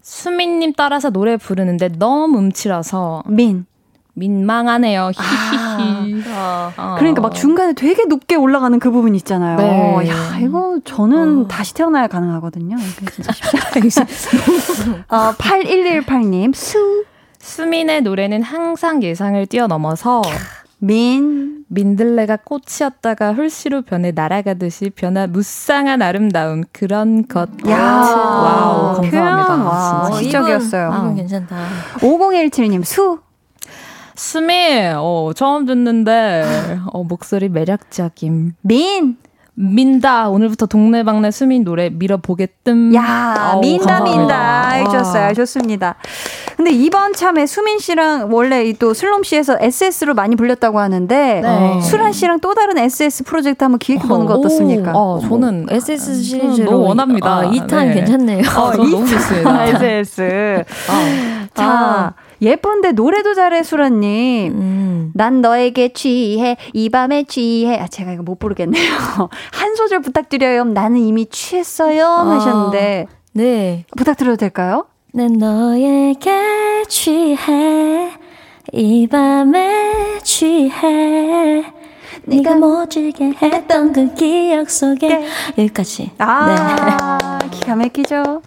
[0.00, 3.66] 수민님 따라서 노래 부르는데 너무 음치라서 민.
[4.14, 5.10] 민망하네요.
[5.14, 6.22] 히히히.
[6.28, 6.72] 어.
[6.76, 6.96] 어.
[6.98, 9.56] 그러니까 막 중간에 되게 높게 올라가는 그 부분 있잖아요.
[9.56, 10.08] 네.
[10.08, 12.76] 야, 이거 저는 다시 태어나야 가능하거든요.
[12.76, 15.04] 이게 진짜 쉽지 않아요.
[15.08, 17.04] 어, 8118님 수,
[17.40, 20.22] 수민의 노래는 항상 예상을 뛰어넘어서
[20.78, 21.64] 민.
[21.72, 29.46] 민들레가 꽃이었다가 홀씨로 변해 날아가듯이 변화 무쌍한 아름다움 그런 것 야, wow 감사합니다.
[29.46, 30.22] 표현, 와, 진짜.
[30.24, 30.88] 시적이었어요.
[30.88, 31.56] 이건 괜찮다.
[31.98, 33.20] 5017님 수,
[34.16, 39.16] 수미 어, 처음 듣는데 어, 목소리 매력적임 민.
[39.60, 44.18] 민다 오늘부터 동네방네 수민 노래 밀어보겠뜸 야, 아우, 민다, 감사합니다.
[44.18, 44.68] 민다.
[44.70, 45.22] 해주셨어요.
[45.24, 45.32] 와.
[45.34, 45.96] 좋습니다.
[46.56, 51.80] 근데 이번 참에 수민 씨랑 원래 이또 슬롬 씨에서 SS로 많이 불렸다고 하는데, 네.
[51.82, 54.92] 수란 씨랑 또 다른 SS 프로젝트 한번 기획해보는 거 오, 어떻습니까?
[54.94, 57.38] 어, 저는 SS 시리즈로 너무 원합니다.
[57.38, 57.94] 아, 2탄 네.
[57.94, 58.42] 괜찮네요.
[58.56, 59.66] 어, 저 너무 좋습니다.
[59.84, 60.64] SS.
[60.88, 61.46] 어.
[61.54, 64.52] 자, 예쁜데 노래도 잘해, 수란님.
[64.52, 65.12] 음.
[65.14, 67.78] 난 너에게 취해, 이 밤에 취해.
[67.78, 68.90] 아, 제가 이거 못 부르겠네요.
[69.52, 70.64] 한 소절 부탁드려요.
[70.64, 72.04] 나는 이미 취했어요.
[72.06, 73.84] 하셨는데, 네.
[73.96, 74.86] 부탁드려도 될까요?
[75.12, 78.10] 난 너에게 취해
[78.72, 81.64] 이 밤에 취해
[82.24, 85.26] 네가 모질게 했던 그 기억 속에
[85.58, 88.42] 여기까지 아, 기가 막히죠.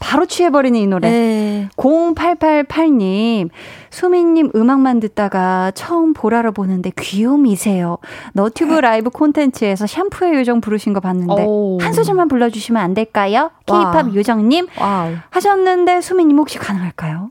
[0.00, 1.08] 바로 취해버리는 이 노래.
[1.10, 1.68] 네.
[1.76, 3.50] 0888님,
[3.90, 7.98] 수민님 음악만 듣다가 처음 보라로 보는데 귀요미세요.
[8.32, 11.78] 너튜브 라이브 콘텐츠에서 샴푸의 요정 부르신 거 봤는데 오.
[11.80, 13.50] 한 소절만 불러주시면 안 될까요?
[13.68, 13.92] 와.
[13.92, 15.12] K-팝 요정님 wow.
[15.30, 17.30] 하셨는데 수민님 혹시 가능할까요?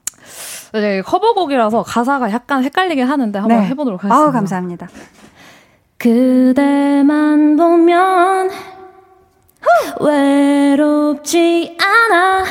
[0.73, 4.15] 네, 커버곡이라서 가사가 약간 헷갈리긴 하는데 한번 해보도록 하겠습니다.
[4.15, 4.87] 아우 감사합니다.
[5.97, 8.51] 그대만 보면
[9.99, 12.45] 외롭지 않아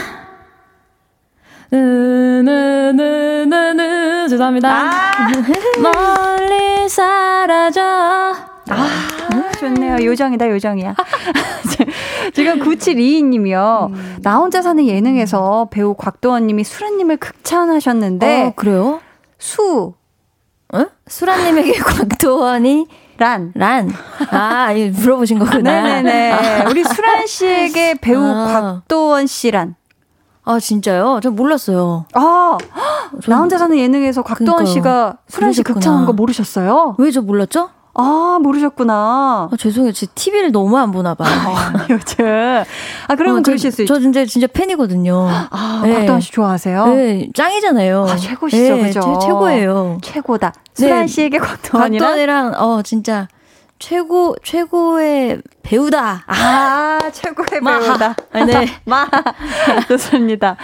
[1.71, 3.49] 느느느느느
[4.29, 4.91] 죄송합니다.
[5.83, 7.83] 멀리 사라져
[8.71, 10.05] 아, 좋네요.
[10.05, 10.95] 요정이다, 요정이야.
[12.35, 13.93] 지금 9722님이요.
[14.23, 19.01] 나 혼자 사는 예능에서 배우 곽도원님이 수라님을 극찬하셨는데, 어, 그래요?
[19.39, 19.95] 수,
[20.73, 20.87] 어?
[21.07, 22.87] 수라님에게 곽도원이
[23.19, 23.53] 란.
[23.55, 23.91] 란.
[24.31, 25.83] 아, 이 물어보신 거구나.
[25.83, 26.65] 네네네.
[26.71, 28.81] 우리 수란 씨에게 배우 아.
[28.87, 29.75] 곽도원 씨란.
[30.45, 31.21] 아, 진짜요?
[31.23, 32.07] 전 몰랐어요.
[32.15, 32.57] 아,
[33.27, 34.73] 나 혼자 사는 예능에서 곽도원 그러니까요.
[34.73, 35.63] 씨가 수란 씨.
[35.63, 36.95] 극찬한 거 모르셨어요?
[36.99, 37.71] 왜 저 몰랐죠?
[38.01, 39.49] 아, 모르셨구나.
[39.51, 39.93] 아, 죄송해요.
[39.93, 41.29] 제 TV를 너무 안 보나 봐요.
[41.91, 42.25] 요즘.
[42.27, 43.95] 아, 그러면 어, 저- 그러실 수 있죠.
[43.95, 45.29] 저 진짜 진짜 팬이거든요.
[45.51, 45.95] 아, 네.
[45.95, 46.87] 곽도원 씨 좋아하세요?
[46.87, 48.07] 네, 짱이잖아요.
[48.09, 49.19] 아, 최고시죠, 네, 그죠?
[49.21, 49.99] 최, 최고예요.
[50.03, 50.53] 최고다.
[50.79, 50.87] 네.
[50.87, 53.27] 수란 씨에게 곽도원이란 곽도원이랑 어 진짜
[53.81, 56.25] 최고 최고의 배우다.
[56.27, 57.61] 아, 최고의.
[57.61, 58.15] 배우다.
[58.33, 58.67] 아, 네.
[58.87, 59.07] 마.
[59.89, 60.57] 좋습니다.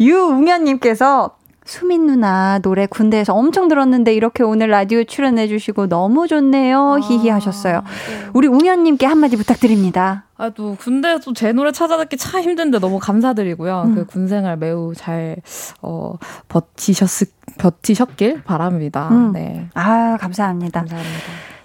[0.00, 1.36] 유웅현 님께서
[1.70, 6.98] 수민 누나 노래 군대에서 엄청 들었는데 이렇게 오늘 라디오 출연해 주시고 너무 좋네요.
[7.00, 7.82] 히히 하셨어요.
[8.32, 10.24] 우리 웅현님께 한마디 부탁드립니다.
[10.36, 13.92] 아, 또 군대에서 제 노래 찾아듣기 참 힘든데 너무 감사드리고요.
[13.94, 15.36] 그 군 생활 매우 잘,
[15.80, 16.14] 어,
[16.48, 17.08] 버티셨,
[17.58, 19.08] 버티셨길 바랍니다.
[19.12, 19.32] 음.
[19.32, 19.68] 네.
[19.74, 20.80] 아, 감사합니다.
[20.80, 21.18] 감사합니다.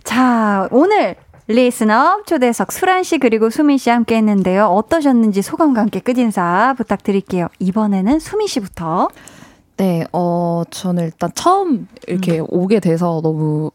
[0.04, 1.16] 자, 오늘
[1.48, 4.66] 리스너 초대석 수란 씨 그리고 수민 씨 함께 했는데요.
[4.66, 7.48] 어떠셨는지 소감과 함께 끝인사 부탁드릴게요.
[7.60, 9.08] 이번에는 수민 씨부터.
[9.78, 13.72] 네, 어, 저는 일단 처음 이렇게 오게 돼서 너무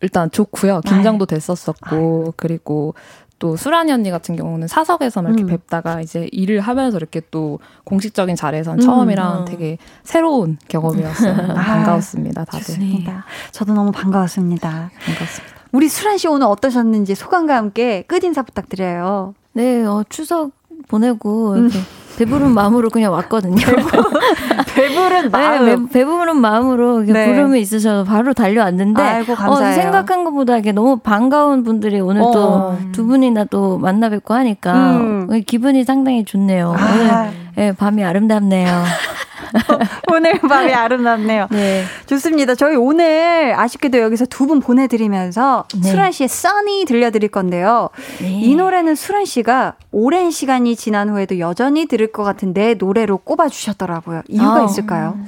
[0.00, 0.80] 일단 좋고요.
[0.82, 2.94] 긴장도 됐었었고, 그리고
[3.38, 5.48] 또 수란이 언니 같은 경우는 사석에서만 이렇게 음.
[5.48, 8.80] 뵙다가 이제 일을 하면서 이렇게 또 공식적인 자리에선 음.
[8.80, 9.44] 처음이랑 어.
[9.44, 11.32] 되게 새로운 경험이었어요.
[11.52, 12.60] 아, 반가웠습니다, 다들.
[12.60, 13.24] 좋습니다.
[13.52, 14.90] 저도 너무 반가웠습니다.
[15.04, 15.54] 반갑습니다.
[15.72, 19.34] 우리 수란 씨 오늘 어떠셨는지 소감과 함께 끝인사 부탁드려요.
[19.52, 20.52] 네, 어, 추석
[20.88, 21.78] 보내고 이렇게
[22.16, 23.56] 배부른 마음으로 그냥 왔거든요.
[24.74, 27.26] 배부른 네, 배, 배부른 마음으로 이렇게 네.
[27.26, 29.70] 부름이 있으셔서 바로 달려왔는데 아이고, 감사해요.
[29.70, 32.30] 어, 생각한 것보다 이게 너무 반가운 분들이 오늘 어.
[32.30, 35.28] 또두 분이나 또 만나 뵙고 하니까 음.
[35.30, 36.74] 어, 기분이 상당히 좋네요.
[36.76, 36.92] 아.
[36.92, 38.68] 오늘 예, 밤이 아름답네요.
[40.12, 41.48] 오늘 밤이 아름답네요.
[41.50, 41.84] 네.
[42.06, 42.54] 좋습니다.
[42.54, 45.88] 저희 오늘 아쉽게도 여기서 두 분 보내드리면서 네.
[45.88, 47.88] 수란 씨의 써니 들려드릴 건데요.
[48.20, 48.30] 네.
[48.30, 54.22] 이 노래는 수란 씨가 오랜 시간이 지난 후에도 여전히 들을 것 같은 내 노래로 꼽아주셨더라고요.
[54.28, 54.64] 이유가 아.
[54.64, 55.18] 있을까요?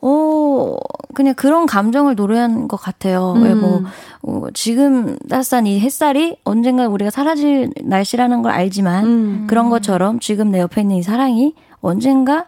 [0.00, 0.76] 어,
[1.14, 3.32] 그냥 그런 감정을 노래한 것 같아요.
[3.36, 3.42] 음.
[3.42, 3.82] 왜 뭐,
[4.22, 9.46] 어, 지금 따스한 이 햇살이 언젠가 우리가 사라질 날씨라는 걸 알지만 음.
[9.48, 12.46] 그런 것처럼 지금 내 옆에 있는 이 사랑이 언젠가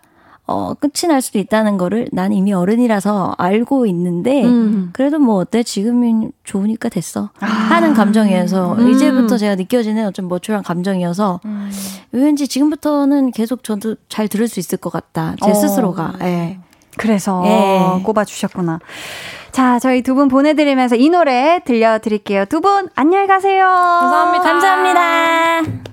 [0.50, 4.90] 어, 끝이 날 수도 있다는 거를 난 이미 어른이라서 알고 있는데 음.
[4.92, 8.90] 그래도 뭐 어때 지금이 좋으니까 됐어 하는 감정이어서 음.
[8.90, 11.40] 이제부터 제가 느껴지는 어좀 모초한 감정이어서
[12.12, 15.54] 왠지 지금부터는 계속 저도 잘 들을 수 있을 것 같다 제 어.
[15.54, 16.58] 스스로가 예.
[16.96, 18.02] 그래서 예.
[18.02, 18.80] 꼽아주셨구나.
[19.52, 22.44] 자, 저희 두 분 보내드리면서 이 노래 들려드릴게요.
[22.46, 23.64] 두 분 안녕히 가세요.
[23.66, 24.44] 감사합니다.
[24.44, 25.89] 감사합니다.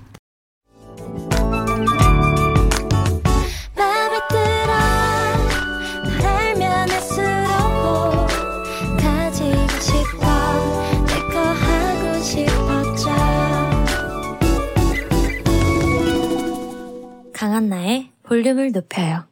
[17.38, 19.24] 강한나의 볼륨을 높여요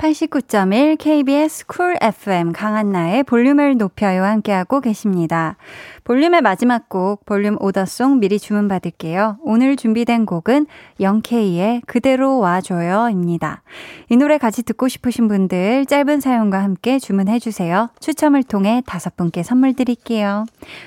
[0.00, 5.58] 89.1 KBS Cool FM 강한나의 볼륨을 높여요 함께하고 계십니다.
[6.04, 9.36] 볼륨의 마지막 곡 볼륨 order song 미리 주문 받을게요.
[9.42, 10.66] 오늘 준비된 곡은
[11.00, 13.62] Young K의 그대로 와줘요입니다.
[14.08, 17.90] 이 노래 같이 듣고 싶으신 분들 짧은 사연과 함께 주문해 주세요.
[18.00, 20.46] 추첨을 통해 다섯 분께 선물 드릴게요.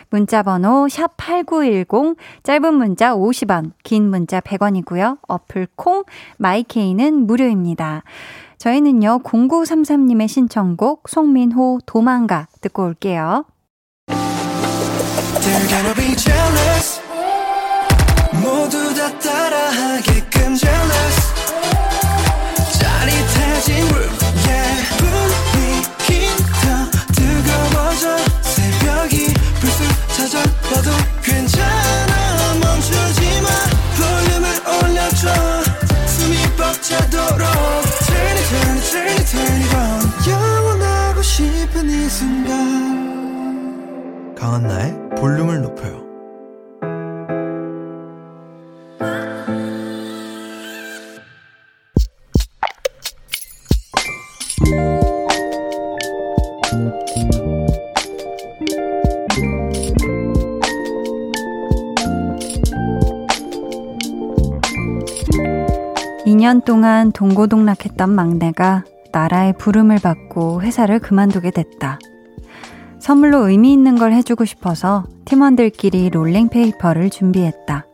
[0.10, 5.20] 문자 번호 샵 8910 짧은 문자 50원 긴 문자 100원이고요.
[5.28, 6.04] 어플 콩
[6.38, 8.02] 마이케이는 무료입니다.
[8.64, 13.44] 저희는요, 0933님의 신청곡, 송민호, 도망가, 듣고 올게요.
[41.34, 42.54] 싶은 이 순간
[44.36, 46.04] 강한나의 볼륨을 높여요.
[66.28, 68.84] 이년 동안 동고동락했던 막내가
[69.14, 72.00] 나라의 부름을 받고 회사를 그만두게 됐다.
[73.00, 77.86] 선물로 의미 있는 걸 해주고 싶어서 팀원들끼리 롤링 페이퍼를 준비했다.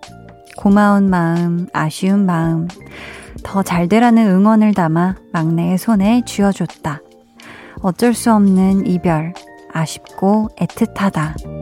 [0.57, 2.67] 고마운 마음, 아쉬운 마음,
[3.43, 7.01] 더 잘 되라는 응원을 담아 막내의 손에 쥐어줬다.
[7.81, 9.33] 어쩔 수 없는 이별,
[9.71, 11.58] 아쉽고 애틋하다.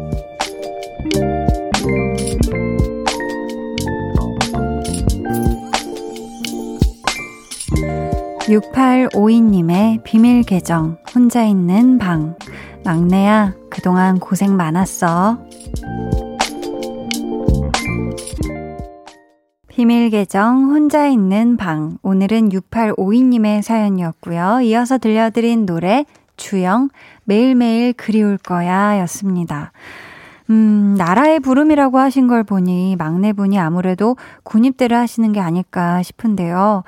[8.48, 12.38] 6852님의 비밀 계정, 혼자 있는 방.
[12.86, 15.38] 막내야, 그동안 고생 많았어.
[19.68, 21.98] 비밀 계정, 혼자 있는 방.
[22.04, 24.62] 오늘은 6852님의 사연이었고요.
[24.62, 26.06] 이어서 들려드린 노래,
[26.38, 26.88] 주영,
[27.26, 29.74] 매일매일 그리울 거야 였습니다.
[30.50, 36.84] 음, 나라의 부름이라고 하신 걸 보니 막내분이 아무래도 군입대를 하시는 게 아닐까 싶은데요.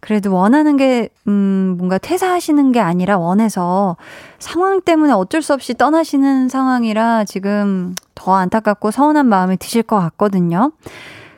[0.00, 3.96] 그래도 원하는 게, 음, 뭔가 퇴사하시는 게 아니라 원해서
[4.38, 10.72] 상황 때문에 어쩔 수 없이 떠나시는 상황이라 지금 더 안타깝고 서운한 마음이 드실 것 같거든요.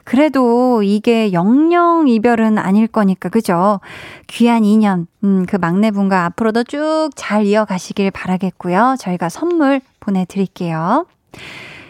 [0.04, 3.80] 그래도 이게 영영 이별은 아닐 거니까, 그죠?
[4.26, 8.96] 귀한 인연, 음, 그 막내분과 앞으로도 쭉 잘 이어가시길 바라겠고요.
[8.98, 11.06] 저희가 선물 보내드릴게요.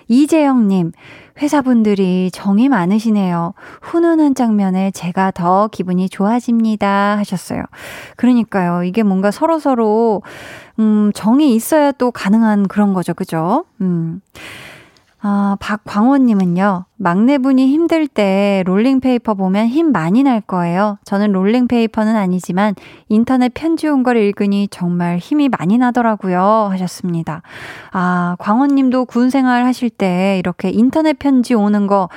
[0.08, 0.92] 이재영님,
[1.40, 3.54] 회사분들이 정이 많으시네요.
[3.80, 7.16] 훈훈한 장면에 제가 더 기분이 좋아집니다.
[7.18, 7.62] 하셨어요.
[8.16, 8.84] 그러니까요.
[8.84, 10.22] 이게 뭔가 서로서로,
[10.78, 13.14] 음, 정이 있어야 또 가능한 그런 거죠.
[13.14, 13.64] 그죠?
[13.80, 14.20] 음.
[15.22, 20.96] 아, 박광원님은요, 막내분이 힘들 때 롤링페이퍼 보면 힘 많이 날 거예요.
[21.04, 22.74] 저는 롤링페이퍼는 아니지만
[23.08, 26.68] 인터넷 편지 온 걸 읽으니 정말 힘이 많이 나더라고요.
[26.70, 27.42] 하셨습니다.
[27.92, 32.08] 아, 광원님도 군 생활 하실 때 이렇게 인터넷 편지 오는 거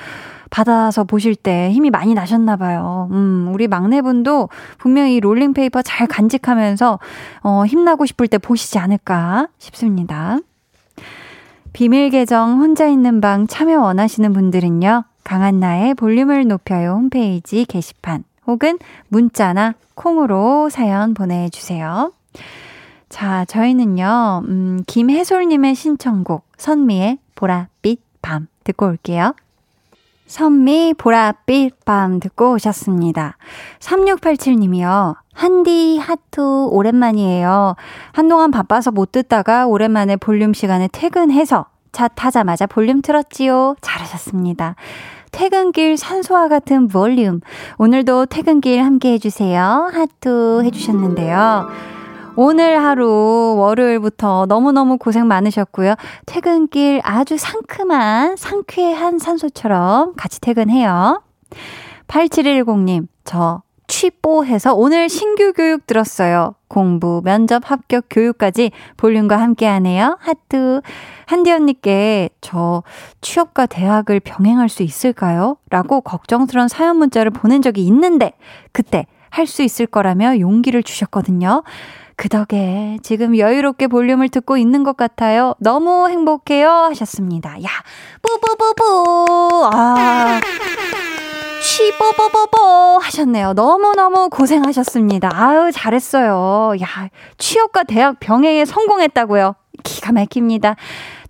[0.50, 3.10] 받아서 보실 때 힘이 많이 나셨나 봐요.
[3.12, 4.48] 음, 우리 막내분도
[4.78, 7.00] 분명히 롤링페이퍼 잘 간직하면서
[7.42, 10.38] 어, 힘나고 싶을 때 보시지 않을까 싶습니다.
[11.74, 15.04] 비밀 계정 혼자 있는 방 참여 원하시는 분들은요.
[15.24, 22.12] 강한나의 볼륨을 높여요 홈페이지 게시판 혹은 문자나 콩으로 사연 보내주세요.
[23.10, 29.34] 자, 저희는요, 음, 김혜솔님의 신청곡, 선미의 보랏빛 밤 듣고 올게요.
[30.28, 33.38] 선미 보랏빛 밤 듣고 오셨습니다.
[33.80, 35.16] 3687님이요.
[35.34, 37.76] 한디 하트 오랜만이에요.
[38.12, 43.76] 한동안 바빠서 못 듣다가 오랜만에 볼륨 시간에 퇴근해서 차 타자마자 볼륨 틀었지요.
[43.82, 44.76] 잘하셨습니다.
[45.32, 47.42] 퇴근길 산소와 같은 볼륨.
[47.78, 49.92] 오늘도 퇴근길 함께 해주세요.
[49.94, 51.68] 하트 해주셨는데요.
[52.36, 55.96] 오늘 하루 월요일부터 너무너무 고생 많으셨고요.
[56.26, 61.22] 퇴근길 아주 상큼한 상쾌한 산소처럼 같이 퇴근해요.
[62.08, 63.62] 8710님, 저
[63.94, 66.56] 취뽀해서 오늘 신규 교육 들었어요.
[66.68, 70.18] 공부, 면접, 합격, 교육까지 볼륨과 함께 하네요.
[70.20, 70.82] 하트.
[71.28, 72.82] 한디 언니께 저
[73.22, 75.58] 취업과 대학을 병행할 수 있을까요?
[75.70, 78.34] 라고 걱정스러운 사연 문자를 보낸 적이 있는데,
[78.72, 81.62] 그때 할 수 있을 거라며 용기를 주셨거든요.
[82.16, 85.54] 그 덕에 지금 여유롭게 볼륨을 듣고 있는 것 같아요.
[85.60, 86.68] 너무 행복해요.
[86.68, 87.62] 하셨습니다.
[87.62, 87.70] 야,
[88.24, 89.70] 뿌뿌뿌뿌.
[89.72, 90.40] 아.
[91.64, 93.54] 취뽀뽀뽀뽀 하셨네요.
[93.54, 95.32] 너무너무 고생하셨습니다.
[95.34, 96.74] 아유, 잘했어요.
[96.82, 99.56] 야, 취업과 대학 병행에 성공했다고요.
[99.84, 100.76] 기가 막힙니다.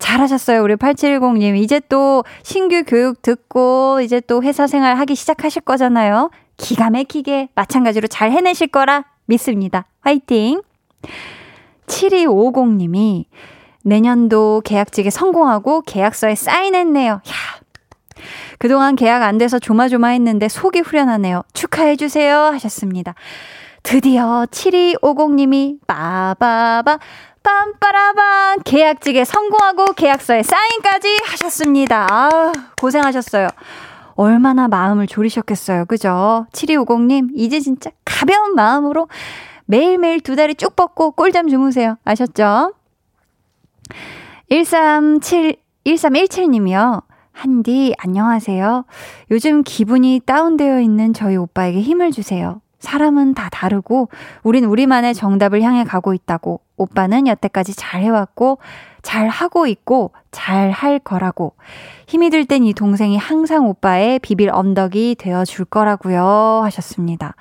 [0.00, 0.62] 잘하셨어요.
[0.62, 1.56] 우리 8710님.
[1.56, 6.30] 이제 또 신규 교육 듣고 이제 또 회사 생활 하기 시작하실 거잖아요.
[6.56, 9.86] 기가 막히게 마찬가지로 잘 해내실 거라 믿습니다.
[10.00, 10.62] 화이팅!
[11.86, 13.26] 7250님이
[13.84, 17.12] 내년도 계약직에 성공하고 계약서에 사인했네요.
[17.12, 17.20] 야,
[18.58, 21.42] 그동안 계약 안 돼서 조마조마했는데 속이 후련하네요.
[21.52, 22.38] 축하해주세요.
[22.38, 23.14] 하셨습니다.
[23.82, 26.98] 드디어 7250님이 빠바바
[27.42, 32.06] 빰빠라밤 계약직에 성공하고 계약서에 사인까지 하셨습니다.
[32.10, 33.48] 아 고생하셨어요.
[34.16, 35.86] 얼마나 마음을 졸이셨겠어요.
[35.86, 36.46] 그죠?
[36.52, 39.08] 7250님, 이제 진짜 가벼운 마음으로
[39.66, 41.96] 매일매일 두 다리 쭉 뻗고 꿀잠 주무세요.
[42.04, 42.74] 아셨죠?
[44.48, 47.02] 137, 1317님이요.
[47.34, 48.84] 한디, 안녕하세요.
[49.32, 52.60] 요즘 기분이 다운되어 있는 저희 오빠에게 힘을 주세요.
[52.78, 54.08] 사람은 다 다르고,
[54.44, 56.60] 우린 우리만의 정답을 향해 가고 있다고.
[56.76, 58.58] 오빠는 여태까지 잘 해왔고,
[59.02, 61.54] 잘 하고 있고, 잘 할 거라고.
[62.06, 66.60] 힘이 들 땐 이 동생이 항상 오빠의 비빌 언덕이 되어 줄 거라고요.
[66.64, 67.34] 하셨습니다.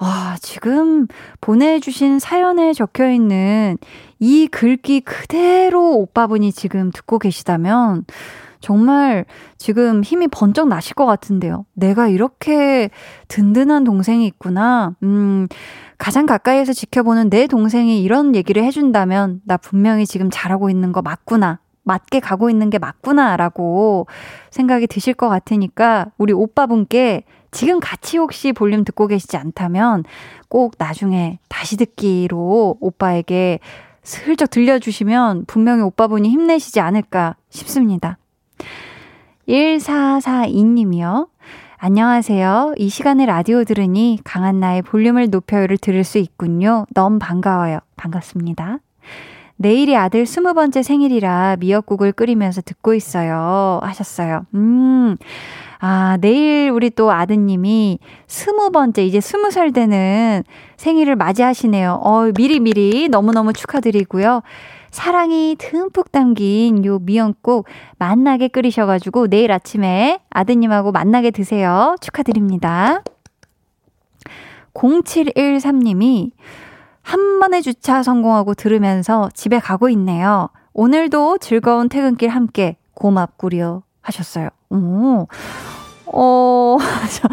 [0.00, 1.06] 와, 지금
[1.40, 3.76] 보내주신 사연에 적혀 있는
[4.18, 8.04] 이 글귀 그대로 오빠분이 지금 듣고 계시다면,
[8.66, 9.24] 정말
[9.58, 11.66] 지금 힘이 번쩍 나실 것 같은데요.
[11.74, 12.90] 내가 이렇게
[13.28, 14.96] 든든한 동생이 있구나.
[15.04, 15.46] 음,
[15.98, 21.60] 가장 가까이에서 지켜보는 내 동생이 이런 얘기를 해준다면 나 분명히 지금 잘하고 있는 거 맞구나.
[21.84, 24.08] 맞게 가고 있는 게 맞구나라고
[24.50, 30.02] 생각이 드실 것 같으니까 우리 오빠분께 지금 같이 혹시 볼륨 듣고 계시지 않다면
[30.48, 33.60] 꼭 나중에 다시 듣기로 오빠에게
[34.02, 38.18] 슬쩍 들려주시면 분명히 오빠분이 힘내시지 않을까 싶습니다.
[39.48, 41.28] 1442님이요.
[41.78, 42.74] 안녕하세요.
[42.78, 46.86] 이 시간에 라디오 들으니 강한 나의 볼륨을 높여요를 들을 수 있군요.
[46.94, 47.78] 너무 반가워요.
[47.96, 48.78] 반갑습니다.
[49.56, 53.80] 내일이 아들 스무 번째 생일이라 미역국을 끓이면서 듣고 있어요.
[53.82, 54.46] 하셨어요.
[54.54, 55.16] 음.
[55.78, 60.42] 아, 내일 우리 또 아드님이 스무 번째, 이제 스무 살 되는
[60.76, 62.00] 생일을 맞이하시네요.
[62.02, 64.42] 어, 미리미리 너무너무 축하드리고요.
[64.96, 67.66] 사랑이 듬뿍 담긴 요 미역국
[67.98, 71.96] 만나게 끓이셔가지고 내일 아침에 아드님하고 만나게 드세요.
[72.00, 73.02] 축하드립니다.
[74.72, 76.30] 0713님이
[77.02, 80.48] 한 번의 주차 성공하고 들으면서 집에 가고 있네요.
[80.72, 84.48] 오늘도 즐거운 퇴근길 함께 고맙구려 하셨어요.
[84.70, 85.26] 오,
[86.06, 86.78] 어,
[87.20, 87.28] 저,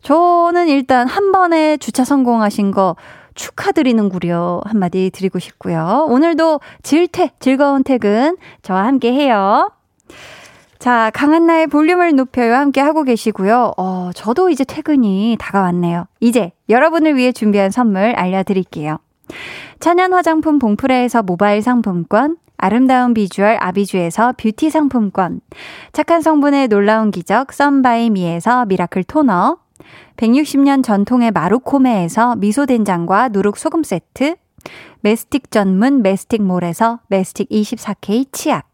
[0.00, 2.96] 저는 일단 한 번에 주차 성공하신 거
[3.36, 6.06] 축하드리는구려 한마디 드리고 싶고요.
[6.08, 9.70] 오늘도 질퇴, 즐거운 퇴근 저와 함께 해요.
[10.78, 12.54] 자, 강한나의 볼륨을 높여요.
[12.54, 13.72] 함께 하고 계시고요.
[13.76, 16.06] 어, 저도 이제 퇴근이 다가왔네요.
[16.20, 18.98] 이제 여러분을 위해 준비한 선물 알려드릴게요.
[19.80, 25.40] 천연 화장품 봉프레에서 모바일 상품권, 아름다운 비주얼 아비주에서 뷰티 상품권,
[25.92, 29.58] 착한 성분의 놀라운 기적 썬바이미에서 miracle 토너,
[30.16, 34.36] 160년 전통의 마루코메에서 미소된장과 누룩소금 세트,
[35.00, 38.68] mastic 전문 메스틱몰에서 mastic 24K 치약,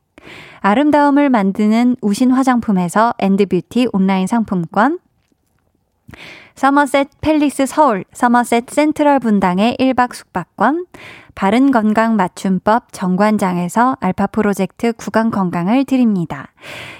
[0.60, 4.98] 아름다움을 만드는 우신 화장품에서 엔드뷰티 온라인 상품권,
[6.54, 10.86] 서머셋 팰리스 서울, 서머셋 센트럴 분당의 1박 숙박권,
[11.34, 16.52] 바른 건강 맞춤법 정관장에서 알파 프로젝트 구강 건강을 드립니다.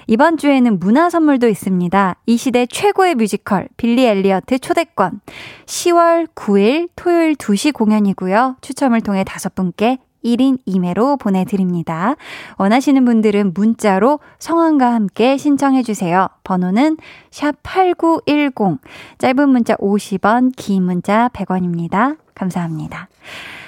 [0.07, 2.15] 이번 주에는 문화 선물도 있습니다.
[2.25, 5.21] 이 시대 최고의 뮤지컬 빌리 엘리어트 초대권
[5.65, 8.57] 10월 9일 토요일 2시 공연이고요.
[8.61, 12.15] 추첨을 통해 다섯 분께 1인 2매로 보내드립니다.
[12.57, 16.27] 원하시는 분들은 문자로 성함과 함께 신청해주세요.
[16.43, 16.97] 번호는
[17.31, 18.79] 샵8910,
[19.17, 22.17] 짧은 문자 50원, 긴 문자 100원입니다.
[22.35, 23.07] 감사합니다.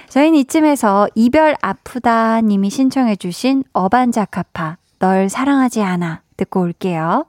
[0.10, 7.26] 저희는 이쯤에서 이별 아프다 님이 신청해주신 어반자카파, 널 사랑하지 않아 듣고 올게요.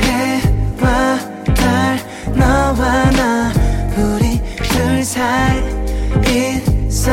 [0.00, 1.18] 해와
[1.54, 1.98] 달
[2.34, 3.52] 너와 나
[3.98, 5.60] 우리 둘 사이
[6.86, 7.12] 있어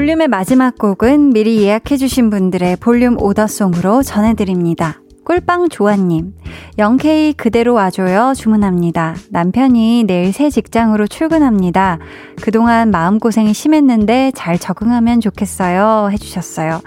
[0.00, 5.02] 볼륨의 마지막 곡은 미리 예약해주신 분들의 볼륨 오더송으로 전해드립니다.
[5.26, 6.32] 꿀빵 조아님,
[6.78, 9.14] 영케이 그대로 와줘요 주문합니다.
[9.28, 11.98] 남편이 내일 새 직장으로 출근합니다.
[12.40, 16.08] 그동안 마음고생이 심했는데 잘 적응하면 좋겠어요.
[16.12, 16.80] 해주셨어요.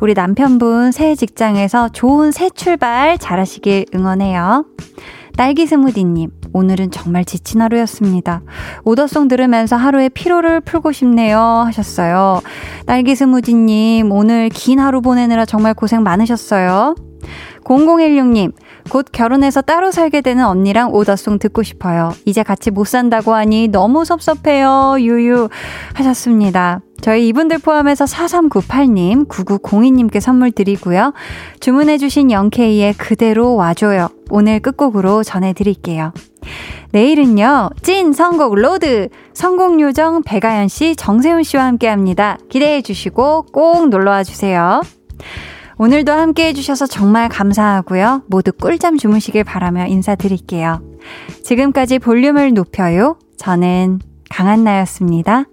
[0.00, 4.64] 우리 남편분 새 직장에서 좋은 새 출발 잘하시길 응원해요.
[5.36, 8.40] 딸기 스무디님, 오늘은 정말 지친 하루였습니다.
[8.84, 11.38] 오더송 들으면서 하루의 피로를 풀고 싶네요.
[11.38, 12.40] 하셨어요.
[12.86, 16.94] 딸기 스무디님, 오늘 긴 하루 보내느라 정말 고생 많으셨어요.
[17.64, 18.52] 0016님,
[18.90, 22.12] 곧 결혼해서 따로 살게 되는 언니랑 오더송 듣고 싶어요.
[22.24, 24.96] 이제 같이 못 산다고 하니 너무 섭섭해요.
[24.98, 25.50] 유유.
[25.92, 26.80] 하셨습니다.
[27.00, 31.12] 저희 이분들 포함해서 4398님, 9902님께 선물 드리고요.
[31.60, 34.08] 주문해주신 영케이의 그대로 와줘요.
[34.30, 36.12] 오늘 끝곡으로 전해드릴게요.
[36.92, 39.08] 내일은요, 찐 선곡 로드!
[39.34, 42.38] 선곡 요정 배가연 씨, 정세훈 씨와 함께 합니다.
[42.48, 44.80] 기대해 주시고 꼭 놀러와 주세요.
[45.78, 48.22] 오늘도 함께 해주셔서 정말 감사하고요.
[48.28, 50.80] 모두 꿀잠 주무시길 바라며 인사드릴게요.
[51.44, 53.18] 지금까지 볼륨을 높여요.
[53.36, 55.44] 저는 강한나였습니다.